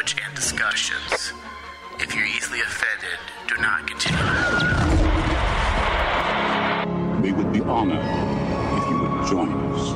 language 0.00 0.16
and 0.24 0.34
discussions. 0.34 1.32
If 1.98 2.14
you're 2.14 2.24
easily 2.24 2.60
offended, 2.60 3.18
do 3.46 3.56
not 3.60 3.86
continue. 3.86 4.18
We 7.20 7.32
would 7.32 7.52
be 7.52 7.60
honored 7.60 7.98
if 7.98 8.88
you 8.88 8.98
would 8.98 9.26
join 9.28 9.52
us. 9.72 9.94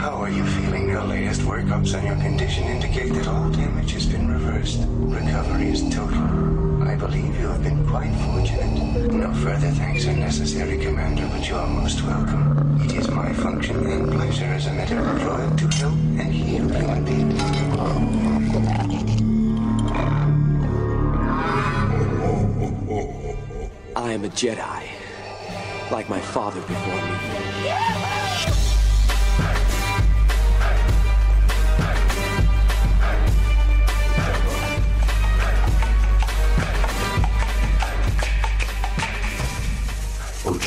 How 0.00 0.22
are 0.22 0.30
you 0.30 0.44
feeling? 0.46 0.88
Your 0.88 1.04
latest 1.04 1.42
workups 1.42 1.94
on 1.98 2.06
your 2.06 2.16
condition 2.16 2.64
indicate 2.64 3.12
that 3.12 3.26
all 3.28 3.50
damage 3.50 3.92
has 3.92 4.06
been 4.06 4.30
reversed. 4.30 4.80
Recovery 4.86 5.68
is 5.68 5.82
total. 5.94 6.65
I 6.96 6.98
believe 6.98 7.38
you 7.38 7.48
have 7.48 7.62
been 7.62 7.86
quite 7.86 8.10
fortunate. 8.24 9.12
No 9.12 9.30
further 9.34 9.70
thanks 9.72 10.06
are 10.06 10.16
necessary, 10.16 10.78
Commander, 10.78 11.28
but 11.30 11.46
you 11.46 11.54
are 11.54 11.66
most 11.66 12.02
welcome. 12.02 12.80
It 12.80 12.94
is 12.94 13.10
my 13.10 13.34
function 13.34 13.86
and 13.86 14.10
pleasure 14.10 14.46
as 14.46 14.66
a 14.66 14.72
medical 14.72 15.04
droid 15.04 15.58
to 15.58 15.76
help 15.76 15.92
and 15.92 16.32
heal 16.32 16.64
you 16.64 16.88
indeed. 16.88 17.38
I 23.94 24.12
am 24.12 24.24
a 24.24 24.28
Jedi, 24.28 24.88
like 25.90 26.08
my 26.08 26.20
father 26.20 26.62
before 26.62 26.94
me. 26.94 27.95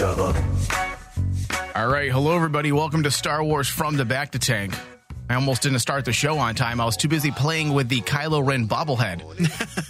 All 0.01 1.87
right, 1.87 2.09
hello 2.09 2.33
everybody. 2.33 2.71
Welcome 2.71 3.03
to 3.03 3.11
Star 3.11 3.43
Wars 3.43 3.67
from 3.67 3.97
the 3.97 4.05
Bacta 4.05 4.39
Tank. 4.39 4.73
I 5.29 5.35
almost 5.35 5.63
didn't 5.63 5.79
start 5.79 6.05
the 6.05 6.13
show 6.13 6.37
on 6.37 6.55
time. 6.55 6.79
I 6.79 6.85
was 6.85 6.95
too 6.95 7.09
busy 7.09 7.31
playing 7.31 7.73
with 7.73 7.89
the 7.89 7.99
Kylo 7.99 8.45
Ren 8.45 8.65
bobblehead 8.65 9.21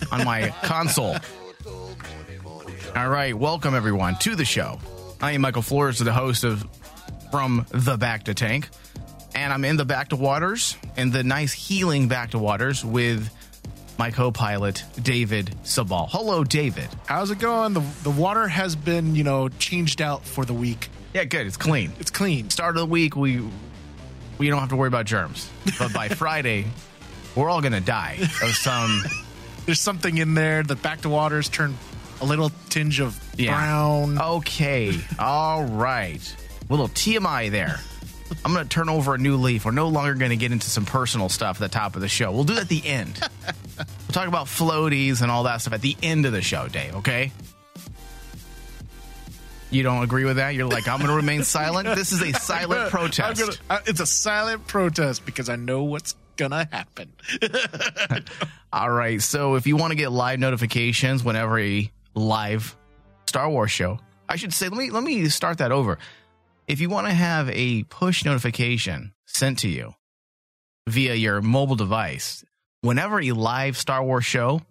on 0.12 0.26
my 0.26 0.50
console. 0.64 1.16
All 2.96 3.08
right, 3.08 3.38
welcome 3.38 3.76
everyone 3.76 4.16
to 4.22 4.36
the 4.36 4.46
show. 4.46 4.80
I 5.22 5.34
am 5.34 5.42
Michael 5.42 5.62
Flores, 5.62 6.00
the 6.00 6.12
host 6.12 6.44
of 6.44 6.68
From 7.30 7.68
the 7.70 7.96
Bacta 7.96 8.34
Tank, 8.34 8.68
and 9.36 9.54
I'm 9.54 9.64
in 9.64 9.78
the 9.78 9.86
Bacta 9.86 10.18
Waters, 10.18 10.76
in 10.98 11.12
the 11.12 11.24
nice 11.24 11.54
healing 11.54 12.10
Bacta 12.10 12.40
Waters 12.40 12.84
with 12.84 13.30
my 14.00 14.10
co-pilot 14.12 14.84
David 15.04 15.54
Sabal. 15.66 16.08
Hello, 16.10 16.44
David. 16.46 16.88
How's 17.06 17.30
it 17.32 17.38
going? 17.40 17.74
The 17.74 17.82
the 18.04 18.10
water 18.10 18.48
has 18.48 18.76
been, 18.76 19.14
you 19.14 19.26
know, 19.26 19.50
changed 19.50 20.02
out 20.02 20.24
for 20.26 20.46
the 20.46 20.54
week. 20.54 20.88
Yeah, 21.14 21.26
good. 21.26 21.46
It's 21.46 21.58
clean. 21.58 21.92
It's 22.00 22.10
clean. 22.10 22.50
start 22.50 22.78
of 22.78 22.80
the 22.80 22.86
week 22.86 23.16
we 23.18 23.44
we 24.38 24.50
don't 24.50 24.60
have 24.60 24.70
to 24.70 24.78
worry 24.78 24.88
about 24.88 25.06
germs 25.06 25.50
but 25.78 25.92
by 25.94 26.08
friday 26.22 26.66
we're 27.36 27.50
all 27.50 27.60
gonna 27.62 27.82
die 27.82 28.18
of 28.42 28.56
some 28.56 29.04
There's 29.66 29.82
something 29.82 30.18
in 30.18 30.34
there. 30.34 30.64
The 30.64 30.76
bacta 30.78 31.08
waters 31.08 31.48
turned 31.50 31.76
a 32.22 32.26
little 32.26 32.50
tinge 32.70 33.00
of 33.02 33.20
Yeah. 33.38 33.52
brown. 33.54 34.18
okay 34.20 34.98
all 35.20 35.64
right 35.66 36.22
A 36.70 36.72
little 36.72 36.88
tmi 36.88 37.52
there 37.52 37.80
i'm 38.46 38.54
gonna 38.54 38.64
turn 38.66 38.88
over 38.90 39.16
a 39.16 39.18
new 39.18 39.36
leaf 39.36 39.66
we're 39.66 39.72
no 39.72 39.90
longer 39.90 40.14
gonna 40.14 40.36
get 40.38 40.52
into 40.54 40.70
some 40.70 40.86
personal 40.86 41.28
stuff 41.28 41.58
at 41.58 41.60
the 41.60 41.68
top 41.78 41.96
of 41.96 42.02
the 42.02 42.08
show 42.08 42.32
we'll 42.32 42.44
do 42.46 42.54
that 42.54 42.62
at 42.64 42.70
the 42.70 42.86
end 42.86 43.20
we'll 43.80 44.14
talk 44.14 44.28
about 44.28 44.46
floaties 44.48 45.22
and 45.22 45.32
all 45.32 45.44
that 45.44 45.62
stuff 45.62 45.74
at 45.74 45.82
the 45.82 45.96
end 46.04 46.26
of 46.26 46.32
the 46.32 46.42
show 46.42 46.68
dave 46.68 46.96
okay 46.96 47.32
you 49.72 49.84
don't 49.84 50.04
agree 50.04 50.26
with 50.26 50.38
that 50.38 50.56
you're 50.56 50.68
like 50.68 50.88
i'm 50.88 51.00
gonna 51.00 51.16
remain 51.16 51.44
silent 51.44 51.88
this 51.96 52.12
is 52.12 52.22
a 52.22 52.32
silent 52.34 52.90
protest 52.92 53.40
gonna- 53.40 53.54
uh, 53.70 53.80
it's 53.86 54.00
a 54.00 54.06
silent 54.06 54.66
protest 54.68 55.26
because 55.26 55.50
I 55.50 55.56
know 55.56 55.84
what's 55.84 56.16
gonna 56.38 56.68
happen. 56.72 57.12
All 58.74 58.90
right. 58.90 59.22
So 59.22 59.56
if 59.56 59.68
you 59.68 59.76
want 59.76 59.92
to 59.92 59.96
get 59.98 60.10
live 60.12 60.40
notifications 60.40 61.22
whenever 61.22 61.60
a 61.60 61.92
live 62.16 62.78
Star 63.28 63.50
Wars 63.50 63.72
show, 63.72 64.00
I 64.30 64.38
should 64.38 64.54
say, 64.54 64.70
let 64.70 64.78
me 64.78 64.90
let 64.90 65.04
me 65.04 65.28
start 65.28 65.58
that 65.58 65.74
over. 65.74 66.00
If 66.68 66.80
you 66.80 66.88
want 66.90 67.08
to 67.08 67.14
have 67.14 67.50
a 67.50 67.84
push 67.84 68.24
notification 68.24 69.14
sent 69.26 69.60
to 69.60 69.68
you 69.68 69.96
via 70.88 71.14
your 71.14 71.42
mobile 71.42 71.76
device, 71.76 72.46
whenever 72.82 73.20
a 73.20 73.32
live 73.32 73.78
Star 73.78 74.04
Wars 74.04 74.26
show 74.26 74.62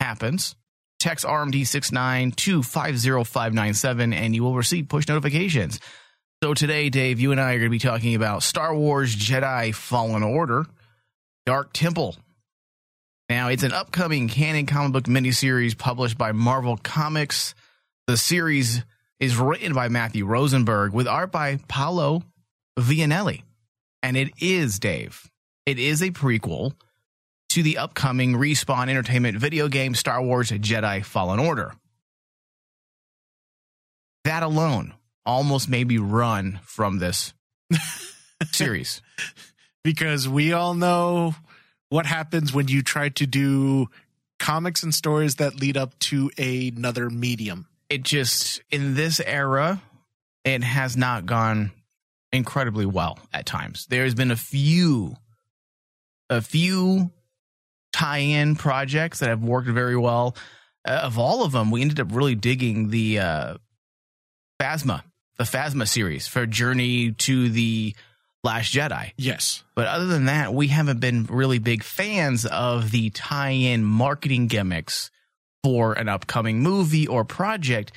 happens, 0.00 0.56
text 0.98 1.24
RMD69 1.24 2.34
to 2.36 2.62
50597 2.62 4.12
and 4.12 4.34
you 4.34 4.42
will 4.42 4.54
receive 4.54 4.88
push 4.88 5.08
notifications. 5.08 5.80
So 6.42 6.54
today, 6.54 6.88
Dave, 6.88 7.18
you 7.18 7.32
and 7.32 7.40
I 7.40 7.54
are 7.54 7.58
going 7.58 7.64
to 7.64 7.70
be 7.70 7.78
talking 7.78 8.14
about 8.14 8.42
Star 8.42 8.74
Wars 8.74 9.14
Jedi 9.14 9.74
Fallen 9.74 10.22
Order. 10.22 10.66
Dark 11.48 11.72
Temple. 11.72 12.14
Now, 13.30 13.48
it's 13.48 13.62
an 13.62 13.72
upcoming 13.72 14.28
canon 14.28 14.66
comic 14.66 14.92
book 14.92 15.04
miniseries 15.04 15.76
published 15.76 16.18
by 16.18 16.32
Marvel 16.32 16.76
Comics. 16.76 17.54
The 18.06 18.18
series 18.18 18.84
is 19.18 19.36
written 19.38 19.72
by 19.72 19.88
Matthew 19.88 20.26
Rosenberg 20.26 20.92
with 20.92 21.08
art 21.08 21.32
by 21.32 21.58
Paolo 21.66 22.22
Villanelli. 22.78 23.44
And 24.02 24.14
it 24.14 24.30
is, 24.42 24.78
Dave, 24.78 25.30
it 25.68 25.78
is 25.78 26.00
a 26.00 26.10
prequel 26.10 26.72
to 27.50 27.62
the 27.62 27.76
upcoming 27.76 28.32
Respawn 28.32 28.88
Entertainment 28.88 29.36
video 29.36 29.68
game 29.68 29.94
Star 29.94 30.22
Wars 30.22 30.50
Jedi 30.50 31.04
Fallen 31.04 31.38
Order. 31.38 31.74
That 34.24 34.42
alone 34.42 34.94
almost 35.26 35.68
made 35.68 35.86
me 35.86 35.98
run 35.98 36.58
from 36.64 36.98
this 37.00 37.34
series. 38.52 39.02
because 39.84 40.26
we 40.26 40.54
all 40.54 40.72
know 40.72 41.34
what 41.90 42.06
happens 42.06 42.50
when 42.54 42.68
you 42.68 42.82
try 42.82 43.10
to 43.10 43.26
do 43.26 43.88
comics 44.38 44.82
and 44.82 44.94
stories 44.94 45.34
that 45.34 45.60
lead 45.60 45.76
up 45.76 45.98
to 45.98 46.30
another 46.38 47.10
medium. 47.10 47.66
it 47.90 48.02
just 48.04 48.62
in 48.70 48.94
this 48.94 49.20
era 49.20 49.82
it 50.44 50.62
has 50.62 50.96
not 50.96 51.26
gone 51.26 51.72
incredibly 52.32 52.86
well 52.86 53.18
at 53.34 53.44
times 53.44 53.86
there's 53.90 54.14
been 54.14 54.30
a 54.30 54.36
few 54.36 55.14
a 56.30 56.40
few 56.40 57.10
tie-in 57.92 58.54
projects 58.56 59.20
that 59.20 59.28
have 59.28 59.42
worked 59.42 59.68
very 59.68 59.96
well 59.96 60.36
uh, 60.86 60.92
of 61.04 61.18
all 61.18 61.42
of 61.44 61.52
them 61.52 61.70
we 61.70 61.80
ended 61.80 61.98
up 62.00 62.08
really 62.10 62.34
digging 62.34 62.90
the 62.90 63.18
uh 63.18 63.54
phasma 64.60 65.02
the 65.38 65.44
phasma 65.44 65.86
series 65.88 66.26
for 66.28 66.46
journey 66.46 67.12
to 67.12 67.48
the 67.48 67.94
last 68.44 68.72
jedi 68.74 69.12
Yes. 69.16 69.62
but 69.74 69.86
other 69.86 70.06
than 70.06 70.26
that, 70.26 70.52
we 70.54 70.68
haven't 70.68 71.00
been 71.00 71.24
really 71.24 71.58
big 71.58 71.82
fans 71.82 72.44
of 72.46 72.90
the 72.90 73.10
tie 73.10 73.50
in 73.50 73.84
marketing 73.84 74.46
gimmicks 74.46 75.10
for 75.64 75.92
an 75.94 76.08
upcoming 76.08 76.60
movie 76.60 77.06
or 77.08 77.24
project. 77.24 77.90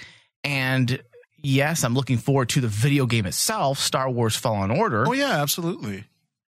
And 0.43 1.01
yes, 1.37 1.83
I'm 1.83 1.93
looking 1.93 2.17
forward 2.17 2.49
to 2.49 2.61
the 2.61 2.67
video 2.67 3.05
game 3.05 3.27
itself, 3.27 3.77
Star 3.79 4.09
Wars 4.09 4.35
Fallen 4.35 4.71
Order. 4.71 5.07
Oh 5.07 5.13
yeah, 5.13 5.41
absolutely. 5.41 6.05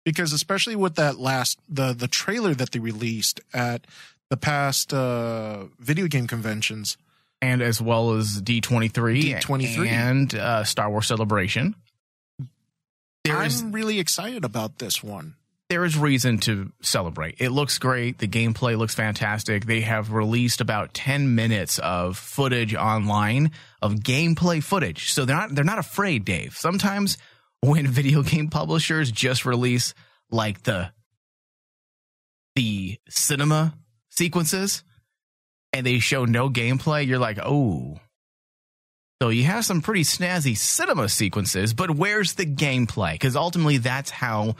Because 0.04 0.32
especially 0.32 0.76
with 0.76 0.96
that 0.96 1.18
last 1.18 1.58
the 1.68 1.92
the 1.92 2.08
trailer 2.08 2.54
that 2.54 2.72
they 2.72 2.78
released 2.80 3.40
at 3.54 3.86
the 4.30 4.36
past 4.36 4.92
uh 4.92 5.64
video 5.78 6.06
game 6.06 6.26
conventions. 6.26 6.96
And 7.40 7.60
as 7.60 7.80
well 7.82 8.12
as 8.12 8.40
D23, 8.40 8.92
D23. 9.40 9.86
and 9.88 10.32
uh, 10.32 10.62
Star 10.62 10.88
Wars 10.88 11.08
Celebration. 11.08 11.74
There 13.24 13.36
I'm 13.36 13.46
is 13.46 13.62
really 13.64 13.98
excited 13.98 14.44
about 14.44 14.78
this 14.78 15.02
one. 15.02 15.34
there 15.68 15.84
is 15.84 15.96
reason 15.96 16.38
to 16.38 16.70
celebrate. 16.82 17.36
It 17.38 17.50
looks 17.50 17.78
great. 17.78 18.18
The 18.18 18.28
gameplay 18.28 18.76
looks 18.76 18.94
fantastic. 18.94 19.64
They 19.64 19.80
have 19.80 20.12
released 20.12 20.60
about 20.60 20.92
10 20.94 21.34
minutes 21.34 21.78
of 21.80 22.16
footage 22.18 22.74
online 22.74 23.50
of 23.80 23.94
gameplay 23.94 24.62
footage. 24.62 25.12
So 25.12 25.24
they're 25.24 25.36
not 25.36 25.54
they're 25.54 25.64
not 25.64 25.78
afraid, 25.78 26.24
Dave. 26.24 26.56
Sometimes 26.56 27.16
when 27.62 27.86
video 27.86 28.22
game 28.22 28.48
publishers 28.48 29.10
just 29.10 29.44
release 29.46 29.94
like 30.30 30.62
the 30.62 30.92
the 32.54 32.98
cinema 33.08 33.74
sequences 34.10 34.84
and 35.72 35.86
they 35.86 35.98
show 35.98 36.26
no 36.26 36.50
gameplay, 36.50 37.06
you're 37.06 37.18
like, 37.18 37.38
"Oh, 37.42 37.98
so 39.22 39.28
you 39.28 39.44
have 39.44 39.64
some 39.64 39.82
pretty 39.82 40.02
snazzy 40.02 40.56
cinema 40.56 41.08
sequences, 41.08 41.74
but 41.74 41.92
where's 41.92 42.34
the 42.34 42.44
gameplay? 42.44 43.12
Because 43.12 43.36
ultimately, 43.36 43.78
that's 43.78 44.10
how 44.10 44.56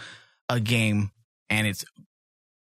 a 0.49 0.61
game 0.61 1.11
and 1.51 1.67
its, 1.67 1.85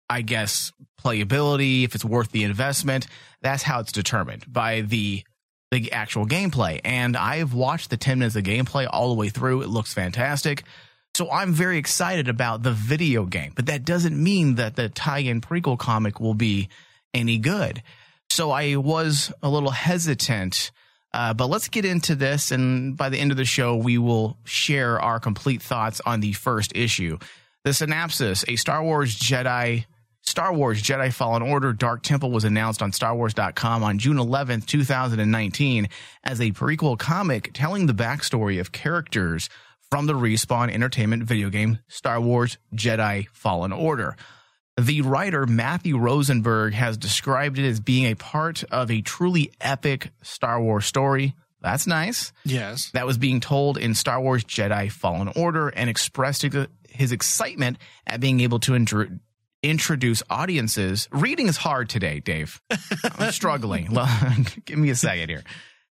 I 0.09 0.23
guess, 0.23 0.73
playability, 0.99 1.83
if 1.83 1.93
it's 1.93 2.03
worth 2.03 2.31
the 2.31 2.43
investment, 2.43 3.05
that's 3.43 3.61
how 3.61 3.81
it's 3.81 3.91
determined 3.91 4.51
by 4.51 4.81
the 4.81 5.23
the 5.71 5.91
actual 5.93 6.27
gameplay. 6.27 6.81
And 6.83 7.15
I've 7.17 7.53
watched 7.53 7.89
the 7.89 7.97
10 7.97 8.19
minutes 8.19 8.35
of 8.35 8.43
gameplay 8.43 8.87
all 8.91 9.09
the 9.09 9.15
way 9.15 9.29
through. 9.29 9.61
It 9.61 9.69
looks 9.69 9.93
fantastic. 9.93 10.63
So 11.15 11.31
I'm 11.31 11.53
very 11.53 11.77
excited 11.77 12.29
about 12.29 12.63
the 12.63 12.71
video 12.71 13.25
game, 13.25 13.53
but 13.55 13.65
that 13.65 13.83
doesn't 13.85 14.21
mean 14.21 14.55
that 14.55 14.75
the 14.75 14.89
tie-in 14.89 15.41
prequel 15.41 15.77
comic 15.77 16.19
will 16.19 16.33
be 16.33 16.69
any 17.13 17.37
good. 17.37 17.83
So 18.29 18.51
I 18.51 18.77
was 18.77 19.33
a 19.41 19.49
little 19.49 19.71
hesitant 19.71 20.71
Uh, 21.13 21.33
but 21.33 21.47
let's 21.47 21.67
get 21.67 21.83
into 21.83 22.15
this, 22.15 22.51
and 22.51 22.95
by 22.95 23.09
the 23.09 23.17
end 23.17 23.31
of 23.31 23.37
the 23.37 23.43
show, 23.43 23.75
we 23.75 23.97
will 23.97 24.37
share 24.45 24.97
our 25.01 25.19
complete 25.19 25.61
thoughts 25.61 25.99
on 26.05 26.21
the 26.21 26.31
first 26.31 26.71
issue. 26.73 27.17
The 27.65 27.73
synopsis: 27.73 28.45
A 28.47 28.55
Star 28.55 28.81
Wars 28.81 29.13
Jedi. 29.19 29.85
Star 30.23 30.53
Wars 30.53 30.81
Jedi 30.81 31.11
Fallen 31.11 31.41
Order 31.41 31.73
Dark 31.73 32.03
Temple 32.03 32.31
was 32.31 32.43
announced 32.43 32.81
on 32.81 32.91
StarWars.com 32.91 33.83
on 33.83 33.97
June 33.97 34.17
11th, 34.17 34.65
2019, 34.65 35.89
as 36.23 36.39
a 36.39 36.51
prequel 36.51 36.97
comic 36.97 37.51
telling 37.53 37.87
the 37.87 37.93
backstory 37.93 38.59
of 38.59 38.71
characters 38.71 39.49
from 39.89 40.05
the 40.05 40.13
Respawn 40.13 40.71
Entertainment 40.71 41.23
video 41.23 41.49
game 41.49 41.79
Star 41.87 42.21
Wars 42.21 42.57
Jedi 42.73 43.27
Fallen 43.33 43.73
Order. 43.73 44.15
The 44.79 45.01
writer 45.01 45.45
Matthew 45.45 45.97
Rosenberg 45.97 46.73
has 46.73 46.97
described 46.97 47.59
it 47.59 47.67
as 47.67 47.79
being 47.81 48.05
a 48.05 48.15
part 48.15 48.63
of 48.71 48.89
a 48.89 49.01
truly 49.01 49.51
epic 49.59 50.11
Star 50.21 50.61
Wars 50.61 50.85
story. 50.85 51.35
That's 51.61 51.85
nice. 51.87 52.31
Yes. 52.45 52.89
That 52.91 53.05
was 53.05 53.17
being 53.17 53.39
told 53.41 53.77
in 53.77 53.93
Star 53.95 54.21
Wars 54.21 54.43
Jedi 54.45 54.89
Fallen 54.89 55.31
Order 55.35 55.69
and 55.69 55.89
expressed 55.89 56.45
his 56.89 57.11
excitement 57.11 57.77
at 58.07 58.19
being 58.21 58.39
able 58.39 58.59
to 58.61 58.75
intro- 58.75 59.19
introduce 59.63 60.23
audiences. 60.29 61.07
Reading 61.11 61.47
is 61.47 61.57
hard 61.57 61.89
today, 61.89 62.19
Dave. 62.19 62.61
I'm 63.17 63.31
struggling. 63.31 63.89
Give 64.65 64.77
me 64.77 64.89
a 64.89 64.95
second 64.95 65.29
here. 65.29 65.43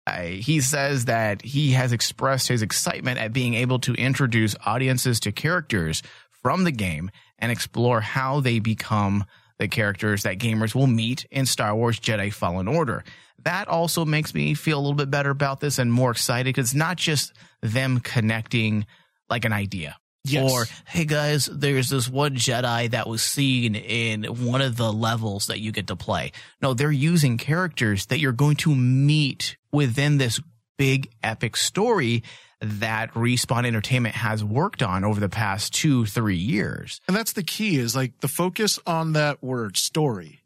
Uh, 0.07 0.21
he 0.21 0.62
says 0.62 1.06
that 1.06 1.41
he 1.41 1.71
has 1.71 1.91
expressed 1.91 2.47
his 2.47 2.62
excitement 2.62 3.19
at 3.19 3.33
being 3.33 3.56
able 3.56 3.79
to 3.79 3.94
introduce 3.94 4.56
audiences 4.65 5.19
to 5.21 5.31
characters 5.31 6.03
from 6.44 6.63
the 6.63 6.71
game 6.71 7.09
and 7.39 7.51
explore 7.51 8.01
how 8.01 8.39
they 8.39 8.59
become 8.59 9.25
the 9.57 9.67
characters 9.67 10.23
that 10.23 10.38
gamers 10.38 10.75
will 10.75 10.85
meet 10.88 11.25
in 11.31 11.45
Star 11.45 11.75
Wars 11.75 12.00
Jedi 12.00 12.31
Fallen 12.31 12.67
Order. 12.67 13.03
That 13.44 13.67
also 13.67 14.06
makes 14.06 14.33
me 14.33 14.53
feel 14.53 14.77
a 14.77 14.81
little 14.81 14.95
bit 14.95 15.09
better 15.09 15.31
about 15.31 15.59
this 15.59 15.79
and 15.79 15.91
more 15.91 16.12
excited 16.12 16.53
because 16.53 16.67
it's 16.67 16.75
not 16.75 16.97
just 16.97 17.33
them 17.62 18.00
connecting 18.00 18.85
like 19.29 19.45
an 19.45 19.53
idea. 19.53 19.97
Yes. 20.25 20.51
Or, 20.51 20.66
hey 20.86 21.06
guys, 21.06 21.45
there's 21.51 21.89
this 21.89 22.10
one 22.10 22.36
Jedi 22.36 22.92
that 22.92 23.07
was 23.07 23.22
seen 23.24 23.75
in 23.75 24.24
one 24.24 24.62
of 24.62 24.77
the 24.77 24.92
levels 24.92 25.48
that 25.48 25.60
you 25.60 25.72
get 25.72 25.88
to 25.88 25.95
play. 25.95 26.31
No, 26.62 26.74
they're 26.74 26.92
using 26.92 27.38
characters 27.38 28.07
that 28.07 28.19
you're 28.19 28.31
going 28.31 28.56
to 28.57 28.75
meet 28.75 29.57
within 29.72 30.18
this 30.18 30.39
big 30.77 31.10
epic 31.24 31.56
story 31.56 32.24
that 32.62 33.13
Respawn 33.13 33.66
Entertainment 33.66 34.16
has 34.16 34.44
worked 34.44 34.81
on 34.81 35.04
over 35.04 35.19
the 35.19 35.30
past 35.30 35.74
two, 35.74 36.06
three 36.06 36.38
years. 36.38 37.01
And 37.07 37.16
that's 37.16 37.33
the 37.33 37.44
key 37.44 37.77
is 37.77 37.95
like 37.95 38.19
the 38.22 38.27
focus 38.27 38.80
on 38.88 39.13
that 39.13 39.44
word 39.44 39.77
story. 39.77 40.42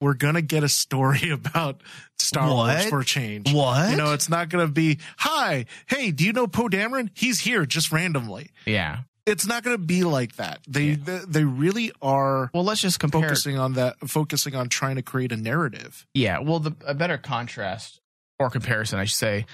We're 0.00 0.14
gonna 0.14 0.42
get 0.42 0.62
a 0.62 0.68
story 0.68 1.30
about 1.32 1.80
Star 2.18 2.48
What? 2.48 2.76
Wars 2.76 2.84
for 2.86 3.00
a 3.00 3.04
change. 3.04 3.52
What? 3.52 3.90
You 3.90 3.96
know, 3.96 4.12
it's 4.12 4.28
not 4.28 4.50
gonna 4.50 4.68
be, 4.68 4.98
hi, 5.16 5.64
hey, 5.86 6.10
do 6.10 6.24
you 6.24 6.32
know 6.32 6.46
Poe 6.46 6.68
Dameron? 6.68 7.08
He's 7.14 7.40
here 7.40 7.64
just 7.64 7.90
randomly. 7.90 8.50
Yeah. 8.66 9.00
It's 9.26 9.46
not 9.46 9.64
gonna 9.64 9.76
be 9.78 10.04
like 10.04 10.36
that. 10.36 10.60
They 10.68 10.94
they, 10.94 11.20
they 11.26 11.44
really 11.44 11.90
are 12.00 12.50
Well, 12.54 12.64
let's 12.64 12.80
just 12.80 13.00
compare. 13.00 13.22
focusing 13.22 13.58
on 13.58 13.72
that 13.74 13.96
focusing 14.08 14.54
on 14.54 14.68
trying 14.68 14.96
to 14.96 15.02
create 15.02 15.32
a 15.32 15.36
narrative. 15.36 16.06
Yeah. 16.14 16.38
Well, 16.38 16.60
the 16.60 16.72
a 16.86 16.94
better 16.94 17.18
contrast 17.18 18.00
or 18.38 18.50
comparison, 18.50 18.98
I 18.98 19.04
should 19.04 19.16
say, 19.18 19.46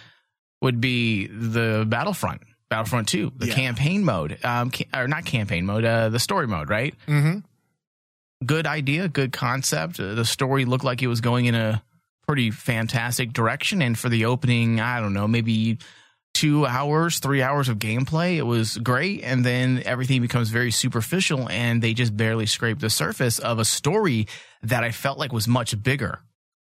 would 0.60 0.80
be 0.80 1.26
the 1.26 1.84
Battlefront, 1.88 2.42
Battlefront 2.68 3.08
Two, 3.08 3.32
the 3.36 3.46
Yeah. 3.46 3.54
campaign 3.54 4.04
mode, 4.04 4.38
um, 4.44 4.70
or 4.94 5.08
not 5.08 5.24
campaign 5.24 5.64
mode, 5.64 5.84
uh, 5.84 6.08
the 6.10 6.18
story 6.20 6.46
mode, 6.46 6.68
right? 6.68 6.94
Mm-hmm. 7.06 7.38
good 8.44 8.66
idea, 8.66 9.06
good 9.08 9.32
concept. 9.32 10.00
Uh, 10.00 10.14
The 10.14 10.24
story 10.24 10.64
looked 10.64 10.84
like 10.84 11.00
it 11.00 11.06
was 11.06 11.20
going 11.20 11.46
in 11.46 11.54
a 11.54 11.82
pretty 12.26 12.50
fantastic 12.50 13.32
direction. 13.32 13.80
And 13.80 13.96
for 13.98 14.08
the 14.08 14.24
opening, 14.24 14.80
I 14.80 15.00
don't 15.00 15.14
know, 15.14 15.28
maybe 15.28 15.78
two 16.34 16.64
hours, 16.66 17.18
three 17.18 17.42
hours 17.42 17.68
of 17.68 17.78
gameplay, 17.78 18.36
it 18.36 18.42
was 18.42 18.78
great. 18.78 19.22
And 19.22 19.44
then 19.44 19.82
everything 19.84 20.22
becomes 20.22 20.48
very 20.48 20.70
superficial 20.70 21.48
and 21.48 21.82
they 21.82 21.94
just 21.94 22.16
barely 22.16 22.46
scrape 22.46 22.78
the 22.80 22.90
surface 22.90 23.38
of 23.38 23.58
a 23.58 23.64
story 23.64 24.26
that 24.62 24.82
I 24.82 24.92
felt 24.92 25.18
like 25.18 25.32
was 25.32 25.46
much 25.46 25.80
bigger 25.82 26.20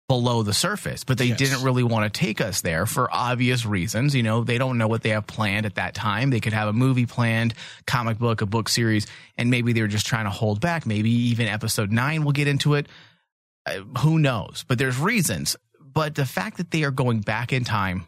below 0.08 0.42
the 0.42 0.54
surface, 0.56 1.04
but 1.04 1.20
they 1.20 1.26
Yes. 1.26 1.38
didn't 1.38 1.62
really 1.62 1.84
want 1.84 2.12
to 2.12 2.20
take 2.20 2.42
us 2.42 2.62
there 2.62 2.88
for 2.88 3.14
obvious 3.14 3.64
reasons. 3.64 4.16
You 4.16 4.24
know, 4.24 4.44
they 4.44 4.58
don't 4.58 4.80
know 4.80 4.88
what 4.88 5.04
they 5.04 5.10
have 5.10 5.28
planned 5.28 5.68
at 5.68 5.76
that 5.76 5.94
time. 5.94 6.32
They 6.32 6.40
could 6.40 6.54
have 6.54 6.68
a 6.68 6.74
movie 6.74 7.06
planned, 7.06 7.54
comic 7.86 8.18
book, 8.18 8.42
a 8.42 8.48
book 8.48 8.70
series, 8.70 9.06
and 9.38 9.52
maybe 9.52 9.72
they 9.72 9.82
were 9.82 9.88
just 9.88 10.08
trying 10.08 10.26
to 10.26 10.32
hold 10.32 10.62
back. 10.62 10.88
Maybe 10.88 11.12
even 11.12 11.48
episode 11.48 11.92
nine 11.92 12.24
will 12.24 12.32
get 12.32 12.48
into 12.48 12.74
it. 12.74 12.88
Uh, 13.68 13.82
who 14.00 14.18
knows? 14.18 14.66
But 14.68 14.80
there's 14.80 14.98
reasons. 14.98 15.56
But 15.80 16.16
the 16.16 16.26
fact 16.26 16.58
that 16.58 16.72
they 16.72 16.84
are 16.86 16.92
going 16.92 17.20
back 17.22 17.54
in 17.54 17.64
time 17.64 18.08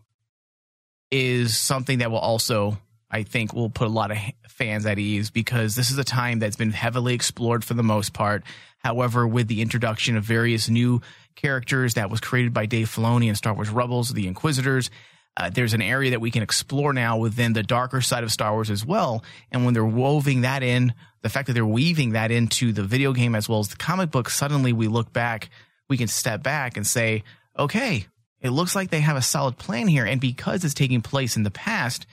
is 1.12 1.58
something 1.58 2.00
that 2.00 2.10
will 2.10 2.18
also, 2.18 2.78
I 3.10 3.24
think, 3.24 3.54
will 3.54 3.70
put 3.70 3.88
a 3.88 3.92
lot 3.92 4.12
of 4.12 4.18
fans 4.48 4.86
at 4.86 4.98
ease 4.98 5.30
because 5.30 5.76
this 5.76 5.92
is 5.92 5.98
a 5.98 6.04
time 6.04 6.40
that's 6.40 6.56
been 6.56 6.72
heavily 6.72 7.14
explored 7.14 7.64
for 7.64 7.74
the 7.74 7.84
most 7.84 8.14
part. 8.14 8.44
However, 8.78 9.28
with 9.28 9.48
the 9.48 9.62
introduction 9.62 10.18
of 10.18 10.24
various 10.24 10.70
new 10.70 11.02
characters 11.36 11.96
that 11.96 12.10
was 12.10 12.20
created 12.20 12.54
by 12.54 12.66
Dave 12.66 12.90
Filoni 12.90 13.28
and 13.28 13.38
Star 13.38 13.54
Wars 13.54 13.70
Rebels, 13.70 14.10
the 14.10 14.28
Inquisitors, 14.28 14.90
uh, 15.38 15.50
there's 15.50 15.74
an 15.74 15.82
area 15.82 16.12
that 16.12 16.22
we 16.22 16.32
can 16.32 16.44
explore 16.44 16.94
now 16.94 17.18
within 17.18 17.54
the 17.54 17.64
darker 17.64 18.02
side 18.02 18.24
of 18.24 18.32
Star 18.32 18.54
Wars 18.54 18.70
as 18.70 18.86
well. 18.86 19.24
And 19.52 19.64
when 19.64 19.74
they're 19.74 19.86
woving 19.86 20.42
that 20.42 20.62
in, 20.64 20.94
the 21.22 21.30
fact 21.30 21.48
that 21.48 21.54
they're 21.54 21.66
weaving 21.66 22.12
that 22.12 22.32
into 22.32 22.72
the 22.74 22.84
video 22.84 23.14
game 23.14 23.36
as 23.36 23.48
well 23.48 23.60
as 23.60 23.70
the 23.70 23.78
comic 23.78 24.12
book, 24.12 24.30
suddenly 24.30 24.74
we 24.74 24.88
look 24.88 25.14
back, 25.14 25.50
we 25.88 25.98
can 25.98 26.08
step 26.08 26.44
back 26.44 26.76
and 26.76 26.86
say, 26.86 27.24
okay, 27.58 28.08
it 28.42 28.50
looks 28.50 28.76
like 28.76 28.90
they 28.90 29.02
have 29.02 29.18
a 29.18 29.22
solid 29.22 29.58
plan 29.58 29.88
here. 29.88 30.06
And 30.06 30.20
because 30.20 30.64
it's 30.64 30.74
taking 30.74 31.02
place 31.02 31.38
in 31.38 31.44
the 31.44 31.52
past, 31.52 32.06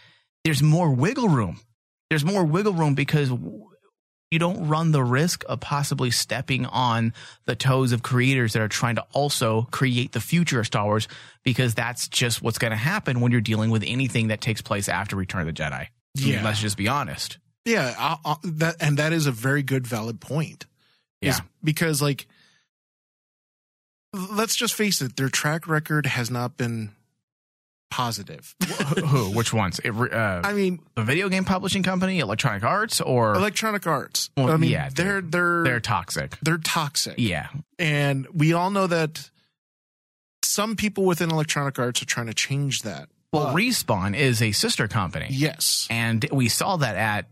there's 0.44 0.62
more 0.62 0.90
wiggle 0.90 1.28
room. 1.28 1.60
There's 2.10 2.24
more 2.24 2.44
wiggle 2.44 2.72
room 2.74 2.94
because 2.94 3.30
you 4.30 4.38
don't 4.38 4.68
run 4.68 4.92
the 4.92 5.02
risk 5.02 5.42
of 5.48 5.60
possibly 5.60 6.10
stepping 6.10 6.66
on 6.66 7.14
the 7.46 7.56
toes 7.56 7.92
of 7.92 8.02
creators 8.02 8.52
that 8.52 8.60
are 8.62 8.68
trying 8.68 8.96
to 8.96 9.06
also 9.12 9.62
create 9.70 10.12
the 10.12 10.20
future 10.20 10.60
of 10.60 10.66
Star 10.66 10.84
Wars 10.84 11.08
because 11.44 11.74
that's 11.74 12.08
just 12.08 12.42
what's 12.42 12.58
going 12.58 12.70
to 12.72 12.76
happen 12.76 13.20
when 13.20 13.32
you're 13.32 13.40
dealing 13.40 13.70
with 13.70 13.82
anything 13.86 14.28
that 14.28 14.40
takes 14.42 14.60
place 14.60 14.88
after 14.88 15.16
Return 15.16 15.40
of 15.40 15.46
the 15.46 15.52
Jedi. 15.54 15.72
I 15.72 15.88
mean, 16.20 16.28
Yeah. 16.34 16.44
let's 16.44 16.60
just 16.60 16.76
be 16.76 16.88
honest. 16.88 17.38
Yeah, 17.64 17.94
I, 17.98 18.16
I, 18.24 18.36
that 18.44 18.76
and 18.80 18.98
that 18.98 19.12
is 19.12 19.26
a 19.26 19.32
very 19.32 19.62
good 19.62 19.86
valid 19.86 20.20
point. 20.20 20.66
Yeah. 21.20 21.38
because 21.64 22.00
like 22.00 22.26
let's 24.12 24.56
just 24.56 24.74
face 24.74 25.00
it, 25.00 25.16
their 25.16 25.28
track 25.28 25.66
record 25.66 26.06
has 26.06 26.30
not 26.30 26.56
been 26.56 26.92
positive. 27.90 28.54
Who? 28.98 29.32
Which 29.32 29.52
ones? 29.52 29.80
It, 29.84 29.92
uh, 29.92 30.42
I 30.44 30.52
mean, 30.52 30.80
the 30.94 31.02
video 31.02 31.28
game 31.28 31.44
publishing 31.44 31.82
company, 31.82 32.18
Electronic 32.20 32.62
Arts, 32.62 33.00
or 33.00 33.34
Electronic 33.34 33.86
Arts. 33.86 34.30
Well, 34.36 34.50
I 34.50 34.56
mean, 34.56 34.70
yeah, 34.70 34.88
they're 34.94 35.20
they're 35.20 35.64
they're 35.64 35.80
toxic. 35.80 36.38
they're 36.42 36.58
toxic. 36.58 37.14
Yeah. 37.18 37.48
And 37.78 38.26
we 38.32 38.52
all 38.52 38.70
know 38.70 38.86
that 38.86 39.30
some 40.42 40.76
people 40.76 41.04
within 41.04 41.30
Electronic 41.30 41.78
Arts 41.78 42.02
are 42.02 42.06
trying 42.06 42.26
to 42.26 42.34
change 42.34 42.82
that. 42.82 43.08
Well, 43.32 43.54
Respawn 43.54 44.16
is 44.16 44.40
a 44.40 44.52
sister 44.52 44.88
company. 44.88 45.26
yes. 45.30 45.86
And 45.90 46.26
we 46.32 46.48
saw 46.48 46.78
that 46.78 46.96
at 46.96 47.26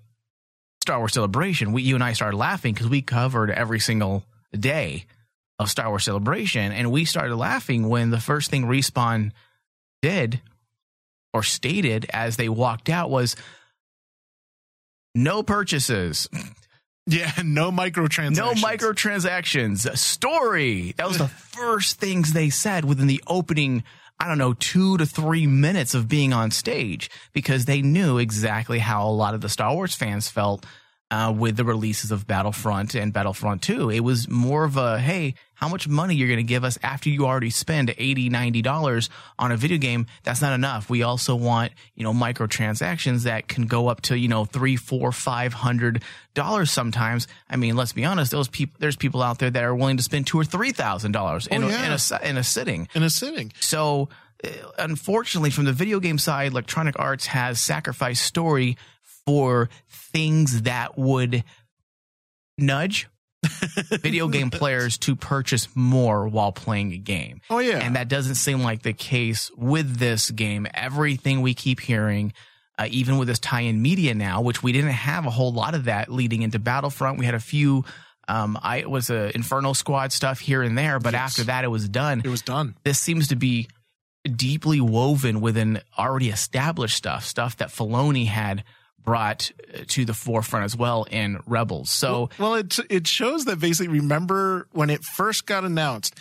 Star 0.83 0.99
Wars 0.99 1.15
Celebration. 1.15 1.73
We, 1.73 1.83
you 1.83 1.95
and 1.95 2.05
I 2.05 2.13
started 2.13 2.37
laughing 2.37 2.75
because 2.75 2.89
we 2.89 3.01
covered 3.01 3.51
every 3.51 3.81
single 3.81 4.23
day 4.53 5.07
of 5.59 5.71
Star 5.71 5.89
Wars 5.89 6.05
Celebration. 6.05 6.73
And 6.73 6.91
we 6.91 7.05
started 7.05 7.37
laughing 7.37 7.89
when 7.89 8.11
the 8.11 8.21
first 8.21 8.51
thing 8.51 8.65
Respawn 8.65 9.33
did 10.03 10.41
or 11.33 11.43
stated 11.43 12.07
as 12.13 12.37
they 12.37 12.49
walked 12.49 12.89
out 12.89 13.11
was 13.11 13.37
no 15.15 15.43
purchases, 15.43 16.29
Yeah, 17.09 17.31
no 17.45 17.71
microtransactions. 17.71 18.37
no 18.37 18.53
microtransactions, 18.55 19.97
story. 19.97 20.93
That 20.97 21.07
was 21.07 21.19
the 21.19 21.29
first 21.57 22.01
things 22.01 22.33
they 22.33 22.51
said 22.51 22.85
within 22.85 23.07
the 23.07 23.23
opening, 23.29 23.85
I 24.19 24.27
don't 24.27 24.39
know, 24.39 24.55
two 24.55 24.97
to 24.97 25.07
three 25.07 25.47
minutes 25.47 25.95
of 25.95 26.09
being 26.09 26.33
on 26.33 26.51
stage 26.51 27.09
because 27.33 27.65
they 27.67 27.81
knew 27.81 28.19
exactly 28.19 28.81
how 28.81 29.07
a 29.07 29.11
lot 29.13 29.35
of 29.35 29.41
the 29.41 29.49
Star 29.49 29.73
Wars 29.73 29.95
fans 29.95 30.29
felt 30.29 30.67
uh, 31.13 31.33
with 31.37 31.57
the 31.57 31.65
releases 31.65 32.11
of 32.11 32.27
Battlefront 32.27 32.97
and 32.97 33.13
Battlefront 33.13 33.63
2. 33.63 33.89
It 33.91 34.01
was 34.01 34.29
more 34.29 34.65
of 34.65 34.77
a, 34.77 34.99
hey, 34.99 35.35
how 35.57 35.69
much 35.69 35.89
money 35.89 36.15
you're 36.15 36.29
going 36.29 36.37
to 36.39 36.43
give 36.43 36.65
us 36.65 36.79
after 36.83 37.09
you 37.11 37.27
already 37.27 37.51
spend 37.51 37.93
80 37.99 38.31
$90 38.31 39.09
on 39.39 39.51
a 39.53 39.57
video 39.57 39.79
game? 39.79 40.07
That's 40.23 40.41
not 40.41 40.53
enough. 40.53 40.89
We 40.89 41.03
also 41.03 41.35
want, 41.35 41.73
you 41.95 42.05
know, 42.05 42.13
microtransactions 42.13 43.25
that 43.25 43.49
can 43.49 43.67
go 43.67 43.89
up 43.89 44.03
to, 44.03 44.19
you 44.19 44.29
know, 44.29 44.45
three, 44.45 44.77
four, 44.77 45.13
five 45.13 45.53
hundred 45.53 46.03
dollars 46.35 46.71
sometimes. 46.71 47.27
I 47.51 47.57
mean, 47.57 47.75
let's 47.77 47.93
be 47.93 48.05
honest, 48.05 48.31
those 48.31 48.49
people, 48.49 48.77
there's 48.79 48.97
people 48.97 49.23
out 49.23 49.39
there 49.39 49.51
that 49.51 49.65
are 49.65 49.75
willing 49.75 49.97
to 49.97 50.03
spend 50.03 50.27
two 50.27 50.39
or 50.39 50.45
three 50.45 50.73
thousand 50.73 51.13
dollars 51.13 51.47
in, 51.47 51.65
Oh, 51.65 51.69
a- 51.69 51.71
yeah. 51.71 51.87
in 51.87 51.93
a 51.93 52.29
in 52.29 52.37
a 52.37 52.45
sitting. 52.45 52.89
in 52.95 53.03
a 53.03 53.11
sitting. 53.11 53.53
So, 53.59 54.09
uh, 54.45 54.49
unfortunately, 54.79 55.51
from 55.51 55.65
the 55.65 55.73
video 55.73 55.99
game 56.01 56.19
side, 56.19 56.53
Electronic 56.53 56.99
Arts 56.99 57.27
has 57.27 57.59
sacrificed 57.61 58.23
story 58.23 58.77
for 59.25 59.69
things 59.89 60.63
that 60.63 60.99
would 60.99 61.43
nudge 62.59 63.09
video 64.01 64.29
game 64.29 64.51
players 64.51 64.99
to 64.99 65.17
purchase 65.17 65.69
more 65.75 66.29
while 66.29 66.53
playing 66.53 66.93
a 66.93 66.99
game. 66.99 67.41
Oh, 67.51 67.59
yeah. 67.59 67.79
And 67.79 67.97
that 67.97 68.09
doesn't 68.09 68.37
seem 68.37 68.63
like 68.63 68.83
the 68.83 68.93
case 68.93 69.51
with 69.57 69.97
this 69.99 70.31
game. 70.31 70.67
Everything 70.75 71.41
we 71.43 71.55
keep 71.55 71.81
hearing, 71.81 72.33
uh, 72.79 72.87
even 72.91 73.19
with 73.19 73.29
this 73.29 73.39
tie-in 73.39 73.81
media 73.81 74.15
now, 74.15 74.41
which 74.43 74.63
we 74.63 74.73
didn't 74.73 74.91
have 74.91 75.27
a 75.27 75.31
whole 75.31 75.53
lot 75.53 75.75
of 75.75 75.85
that 75.85 76.11
leading 76.11 76.43
into 76.43 76.59
Battlefront. 76.59 77.19
We 77.19 77.25
had 77.27 77.35
a 77.35 77.41
few, 77.41 77.85
um, 78.29 78.59
I 78.63 78.79
it 78.79 78.91
was 78.91 79.09
a 79.11 79.35
Inferno 79.35 79.73
Squad 79.73 80.13
stuff 80.13 80.41
here 80.41 80.63
and 80.63 80.77
there, 80.77 80.99
but 80.99 81.13
Yes. 81.15 81.23
after 81.23 81.45
that, 81.45 81.65
it 81.65 81.69
was 81.69 81.89
done. 81.89 82.23
It 82.25 82.29
was 82.29 82.43
done. 82.43 82.75
this 82.85 82.99
seems 82.99 83.29
to 83.29 83.37
be 83.37 83.69
deeply 84.25 84.81
woven 84.81 85.41
within 85.41 85.81
already 85.97 86.29
established 86.31 86.97
stuff, 86.97 87.25
stuff 87.25 87.57
that 87.59 87.69
Filoni 87.69 88.27
had 88.27 88.65
brought 89.07 89.51
uh, 89.73 89.85
to 89.87 90.05
the 90.05 90.13
forefront 90.13 90.67
as 90.67 90.77
well 90.77 91.07
in 91.11 91.39
Rebels. 91.47 91.89
So 91.89 92.29
Well, 92.39 92.57
it 92.57 92.79
it 92.91 93.07
shows 93.07 93.47
that 93.47 93.59
basically. 93.59 94.01
Remember 94.01 94.69
when 94.73 94.91
it 94.91 95.03
first 95.03 95.47
got 95.47 95.65
announced? 95.65 96.15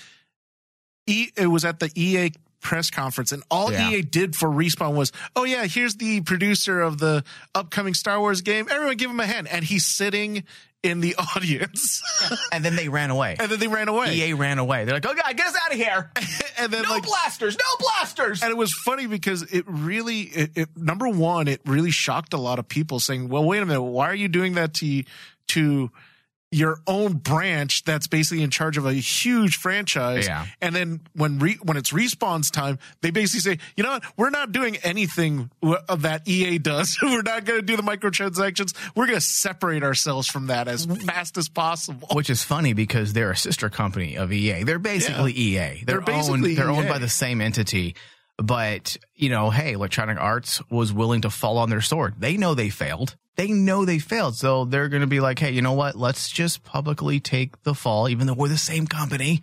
E, 1.07 1.27
it 1.35 1.47
was 1.47 1.65
at 1.65 1.79
the 1.79 1.91
EA 1.95 2.31
press 2.61 2.89
conference, 2.89 3.31
and 3.31 3.43
all 3.51 3.71
Yeah. 3.71 3.89
EA 3.91 4.01
did 4.01 4.35
for 4.35 4.49
Respawn 4.49 4.93
was, 4.95 5.11
"Oh 5.35 5.43
yeah, 5.43 5.65
here's 5.65 5.95
the 5.95 6.21
producer 6.21 6.81
of 6.81 6.97
the 6.99 7.23
upcoming 7.53 7.93
Star 7.93 8.19
Wars 8.19 8.41
game. 8.41 8.67
Everyone, 8.71 8.95
give 8.97 9.11
him 9.11 9.19
a 9.19 9.27
hand." 9.27 9.47
And 9.49 9.65
he's 9.65 9.85
sitting 9.85 10.43
in 10.85 11.01
the 11.01 11.15
audience, 11.35 12.01
and 12.51 12.63
then 12.63 12.75
they 12.75 12.87
ran 12.87 13.09
away. 13.09 13.35
and 13.39 13.49
then 13.51 13.59
they 13.59 13.67
ran 13.67 13.87
away. 13.87 14.13
EA 14.15 14.33
ran 14.33 14.59
away. 14.59 14.85
They're 14.85 14.95
like, 14.95 15.05
"Oh 15.05 15.13
God, 15.13 15.35
get 15.35 15.47
us 15.47 15.55
out 15.65 15.71
of 15.71 15.77
here! 15.77 16.11
and 16.59 16.71
then 16.71 16.83
No 16.83 16.89
like 16.89 17.03
blasters! 17.03 17.57
No 17.57 17.85
blasters!" 17.85 18.43
and 18.43 18.51
it 18.51 18.57
was 18.57 18.71
funny 18.73 19.07
because 19.07 19.41
it 19.41 19.65
really 19.67 20.21
it, 20.21 20.51
it 20.55 20.69
number 20.77 21.07
one 21.07 21.47
it 21.47 21.61
really 21.65 21.91
shocked 21.91 22.33
a 22.33 22.37
lot 22.37 22.59
of 22.59 22.67
people 22.67 22.99
saying 22.99 23.27
well 23.29 23.43
wait 23.43 23.61
a 23.61 23.65
minute 23.65 23.81
why 23.81 24.07
are 24.09 24.15
you 24.15 24.27
doing 24.27 24.53
that 24.53 24.73
to 24.75 25.03
to 25.47 25.89
your 26.55 26.79
own 26.87 27.13
branch 27.13 27.83
that's 27.83 28.07
basically 28.07 28.41
in 28.43 28.49
charge 28.49 28.77
of 28.77 28.85
a 28.85 28.93
huge 28.93 29.57
franchise 29.57 30.25
Yeah. 30.25 30.45
and 30.61 30.73
then 30.73 31.01
when 31.13 31.37
re, 31.39 31.57
when 31.63 31.75
it's 31.75 31.91
respawn's 31.91 32.49
time 32.49 32.79
they 33.01 33.11
basically 33.11 33.41
say 33.57 33.59
you 33.75 33.83
know 33.83 33.91
what 33.91 34.03
we're 34.15 34.29
not 34.29 34.51
doing 34.53 34.77
anything 34.77 35.49
w- 35.61 35.81
of 35.89 36.03
that 36.03 36.25
EA 36.27 36.57
does 36.57 36.97
we're 37.03 37.21
not 37.23 37.43
going 37.43 37.59
to 37.59 37.65
do 37.65 37.75
the 37.75 37.83
microtransactions 37.83 38.73
we're 38.95 39.07
going 39.07 39.17
to 39.19 39.25
separate 39.25 39.83
ourselves 39.83 40.27
from 40.27 40.47
that 40.47 40.67
as 40.69 40.85
fast 40.85 41.37
as 41.37 41.49
possible 41.49 42.07
Which 42.13 42.29
is 42.29 42.43
funny 42.43 42.73
because 42.73 43.11
they're 43.13 43.31
a 43.31 43.37
sister 43.37 43.69
company 43.69 44.15
of 44.17 44.31
EA. 44.31 44.63
They're 44.63 44.79
basically 44.79 45.33
EA. 45.33 45.57
They're, 45.57 45.97
They're 45.97 46.01
basically 46.01 46.51
owned, 46.51 46.57
they're 46.57 46.69
owned 46.71 46.87
by 46.87 46.99
the 46.99 47.09
same 47.09 47.41
entity. 47.41 47.95
But, 48.37 48.97
you 49.15 49.29
know, 49.29 49.49
hey, 49.49 49.73
Electronic 49.73 50.19
Arts 50.19 50.61
was 50.69 50.91
willing 50.91 51.21
to 51.21 51.29
fall 51.29 51.57
on 51.57 51.69
their 51.69 51.81
sword. 51.81 52.15
They 52.19 52.35
know 52.35 52.53
they 52.53 52.69
failed. 52.69 53.15
They 53.37 53.47
know 53.47 53.85
they 53.85 53.99
failed. 53.99 54.35
So 54.35 54.65
they're 54.65 54.89
going 54.89 55.01
to 55.01 55.07
be 55.07 55.19
like, 55.21 55.39
hey, 55.39 55.51
you 55.51 55.61
know 55.61 55.73
what? 55.73 55.95
Let's 55.95 56.29
just 56.29 56.63
publicly 56.63 57.19
take 57.19 57.63
the 57.63 57.73
fall, 57.73 58.09
even 58.09 58.27
though 58.27 58.33
we're 58.33 58.49
the 58.49 58.57
same 58.57 58.87
company. 58.87 59.41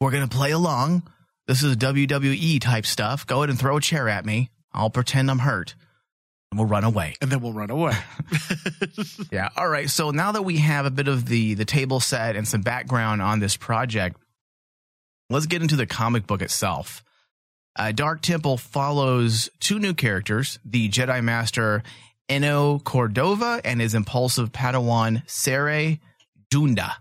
We're 0.00 0.12
going 0.12 0.28
to 0.28 0.36
play 0.36 0.52
along. 0.52 1.02
This 1.46 1.62
is 1.62 1.76
WWE 1.76 2.60
type 2.60 2.86
stuff. 2.86 3.26
Go 3.26 3.38
ahead 3.38 3.50
and 3.50 3.58
throw 3.58 3.76
a 3.76 3.80
chair 3.80 4.08
at 4.08 4.24
me. 4.24 4.50
I'll 4.72 4.90
pretend 4.90 5.30
I'm 5.30 5.40
hurt 5.40 5.74
and 6.50 6.58
we'll 6.58 6.68
run 6.68 6.84
away. 6.84 7.14
and 7.20 7.30
then 7.30 7.40
we'll 7.40 7.52
run 7.52 7.70
away 7.70 7.94
Yeah. 9.32 9.48
All 9.56 9.68
right. 9.68 9.90
So 9.90 10.10
now 10.10 10.32
that 10.32 10.42
we 10.42 10.58
have 10.58 10.86
a 10.86 10.90
bit 10.90 11.08
of 11.08 11.26
the 11.26 11.54
the 11.54 11.64
table 11.64 12.00
set 12.00 12.36
and 12.36 12.46
some 12.46 12.62
background 12.62 13.22
on 13.22 13.40
this 13.40 13.56
project, 13.56 14.16
let's 15.30 15.46
get 15.46 15.62
into 15.62 15.76
the 15.76 15.86
comic 15.86 16.26
book 16.26 16.42
itself. 16.42 17.02
Uh, 17.78 17.92
Dark 17.92 18.20
Temple 18.20 18.56
follows 18.56 19.48
two 19.60 19.78
new 19.78 19.94
characters: 19.94 20.58
the 20.64 20.88
Jedi 20.88 21.22
Master 21.22 21.82
Eno 22.28 22.78
Cordova 22.80 23.60
and 23.64 23.80
his 23.80 23.94
impulsive 23.94 24.52
Padawan 24.52 25.22
Cere 25.28 25.98
Junda 26.52 26.92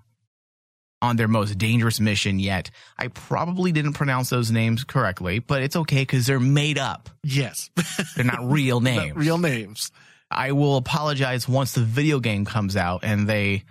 on 1.01 1.15
their 1.15 1.27
most 1.27 1.57
dangerous 1.57 1.99
mission 1.99 2.39
yet. 2.39 2.71
I 2.97 3.07
probably 3.09 3.71
didn't 3.71 3.93
pronounce 3.93 4.29
those 4.29 4.51
names 4.51 4.83
correctly, 4.83 5.39
but 5.39 5.61
it's 5.61 5.75
okay 5.75 6.01
because 6.01 6.25
they're 6.25 6.39
made 6.39 6.77
up. 6.77 7.09
yes 7.23 7.69
They're 8.15 8.25
not 8.25 8.49
real 8.49 8.79
names. 8.79 9.09
Not 9.09 9.17
real 9.17 9.37
names 9.37 9.91
I 10.29 10.51
will 10.51 10.77
apologize 10.77 11.47
once 11.47 11.73
the 11.73 11.81
video 11.81 12.19
game 12.19 12.45
comes 12.45 12.75
out 12.75 13.03
and 13.03 13.27
they 13.27 13.63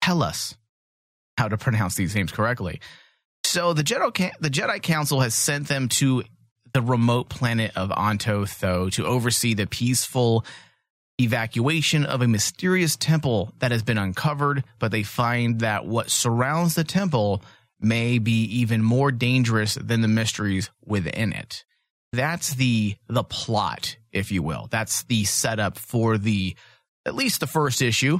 tell 0.00 0.22
us 0.22 0.56
how 1.36 1.48
to 1.48 1.56
pronounce 1.56 1.96
these 1.96 2.14
names 2.14 2.30
correctly. 2.30 2.80
So 3.52 3.74
the 3.74 3.84
Jedi 3.84 4.32
the 4.40 4.48
Jedi 4.48 4.80
Council 4.80 5.20
has 5.20 5.34
sent 5.34 5.68
them 5.68 5.90
to 6.00 6.24
the 6.72 6.80
remote 6.80 7.28
planet 7.28 7.72
of 7.76 7.92
Anto 7.94 8.46
Tho 8.46 8.88
to 8.88 9.04
oversee 9.04 9.52
the 9.52 9.66
peaceful 9.66 10.46
evacuation 11.20 12.06
of 12.06 12.22
a 12.22 12.26
mysterious 12.26 12.96
temple 12.96 13.52
that 13.58 13.70
has 13.70 13.82
been 13.82 13.98
uncovered, 13.98 14.64
but 14.78 14.90
they 14.90 15.02
find 15.02 15.60
that 15.60 15.84
what 15.84 16.10
surrounds 16.10 16.76
the 16.76 16.82
temple 16.82 17.42
may 17.78 18.18
be 18.18 18.44
even 18.44 18.82
more 18.82 19.12
dangerous 19.12 19.74
than 19.74 20.00
the 20.00 20.08
mysteries 20.08 20.70
within 20.86 21.34
it. 21.34 21.66
That's 22.14 22.54
the 22.54 22.96
the 23.06 23.22
plot, 23.22 23.98
if 24.12 24.32
you 24.32 24.42
will. 24.42 24.68
That's 24.70 25.02
the 25.02 25.24
setup 25.24 25.76
for 25.76 26.16
the 26.16 26.56
at 27.04 27.14
least 27.14 27.40
the 27.40 27.46
first 27.46 27.82
issue. 27.82 28.18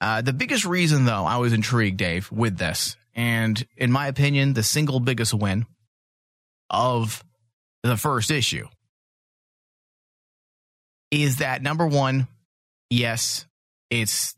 Uh, 0.00 0.22
the 0.22 0.32
biggest 0.32 0.64
reason, 0.64 1.04
though, 1.04 1.24
I 1.24 1.38
was 1.38 1.52
intrigued, 1.52 1.96
Dave, 1.96 2.30
with 2.30 2.56
this, 2.56 2.96
and 3.18 3.66
in 3.76 3.90
my 3.90 4.06
opinion, 4.06 4.52
the 4.52 4.62
single 4.62 5.00
biggest 5.00 5.34
win 5.34 5.66
of 6.70 7.24
the 7.82 7.96
first 7.96 8.30
issue 8.30 8.68
is 11.10 11.38
that 11.38 11.60
number 11.60 11.84
one, 11.84 12.28
yes, 12.90 13.44
it's 13.90 14.36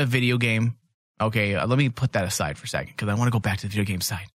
a 0.00 0.06
video 0.06 0.36
game. 0.36 0.76
Okay, 1.20 1.54
uh, 1.54 1.68
let 1.68 1.78
me 1.78 1.88
put 1.88 2.14
that 2.14 2.24
aside 2.24 2.58
for 2.58 2.64
a 2.64 2.68
second 2.68 2.94
because 2.96 3.08
I 3.08 3.14
want 3.14 3.28
to 3.28 3.32
go 3.32 3.38
back 3.38 3.58
to 3.58 3.66
the 3.66 3.70
video 3.70 3.84
game 3.84 4.00
side. 4.00 4.26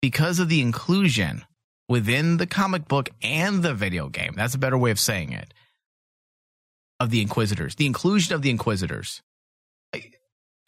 Because 0.00 0.38
of 0.38 0.48
the 0.48 0.60
inclusion 0.60 1.44
within 1.88 2.36
the 2.36 2.46
comic 2.46 2.86
book 2.86 3.10
and 3.20 3.64
the 3.64 3.74
video 3.74 4.08
game, 4.08 4.34
that's 4.36 4.54
a 4.54 4.58
better 4.58 4.78
way 4.78 4.92
of 4.92 5.00
saying 5.00 5.32
it, 5.32 5.52
of 7.00 7.10
the 7.10 7.20
Inquisitors, 7.20 7.74
the 7.74 7.86
inclusion 7.86 8.32
of 8.32 8.42
the 8.42 8.50
Inquisitors. 8.50 9.22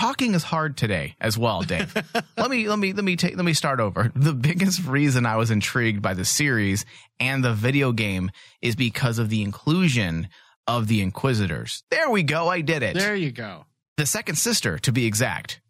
Talking 0.00 0.34
is 0.34 0.42
hard 0.42 0.76
today 0.76 1.14
as 1.20 1.38
well, 1.38 1.62
Dave. 1.62 1.94
let 2.36 2.50
me 2.50 2.68
let 2.68 2.78
me 2.78 2.92
let 2.92 3.04
me 3.04 3.16
take 3.16 3.36
let 3.36 3.44
me 3.44 3.54
start 3.54 3.80
over. 3.80 4.10
The 4.14 4.34
biggest 4.34 4.84
reason 4.84 5.24
I 5.24 5.36
was 5.36 5.50
intrigued 5.50 6.02
by 6.02 6.14
the 6.14 6.24
series 6.24 6.84
and 7.20 7.44
the 7.44 7.54
video 7.54 7.92
game 7.92 8.30
is 8.60 8.76
because 8.76 9.18
of 9.18 9.30
the 9.30 9.42
inclusion 9.42 10.28
of 10.66 10.88
the 10.88 11.00
Inquisitors. 11.00 11.84
There 11.90 12.10
we 12.10 12.22
go. 12.22 12.48
I 12.48 12.60
did 12.60 12.82
it 12.82 12.94
there 12.94 13.14
you 13.14 13.30
go 13.30 13.66
the 13.96 14.06
second 14.06 14.36
sister 14.36 14.78
to 14.80 14.92
be 14.92 15.06
exact. 15.06 15.60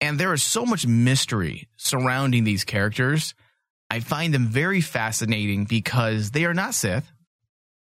And 0.00 0.18
there 0.18 0.32
is 0.32 0.42
so 0.42 0.64
much 0.64 0.86
mystery 0.86 1.68
surrounding 1.76 2.44
these 2.44 2.64
characters. 2.64 3.34
I 3.90 4.00
find 4.00 4.32
them 4.32 4.46
very 4.46 4.80
fascinating 4.80 5.64
because 5.64 6.30
they 6.30 6.44
are 6.46 6.54
not 6.54 6.74
Sith, 6.74 7.10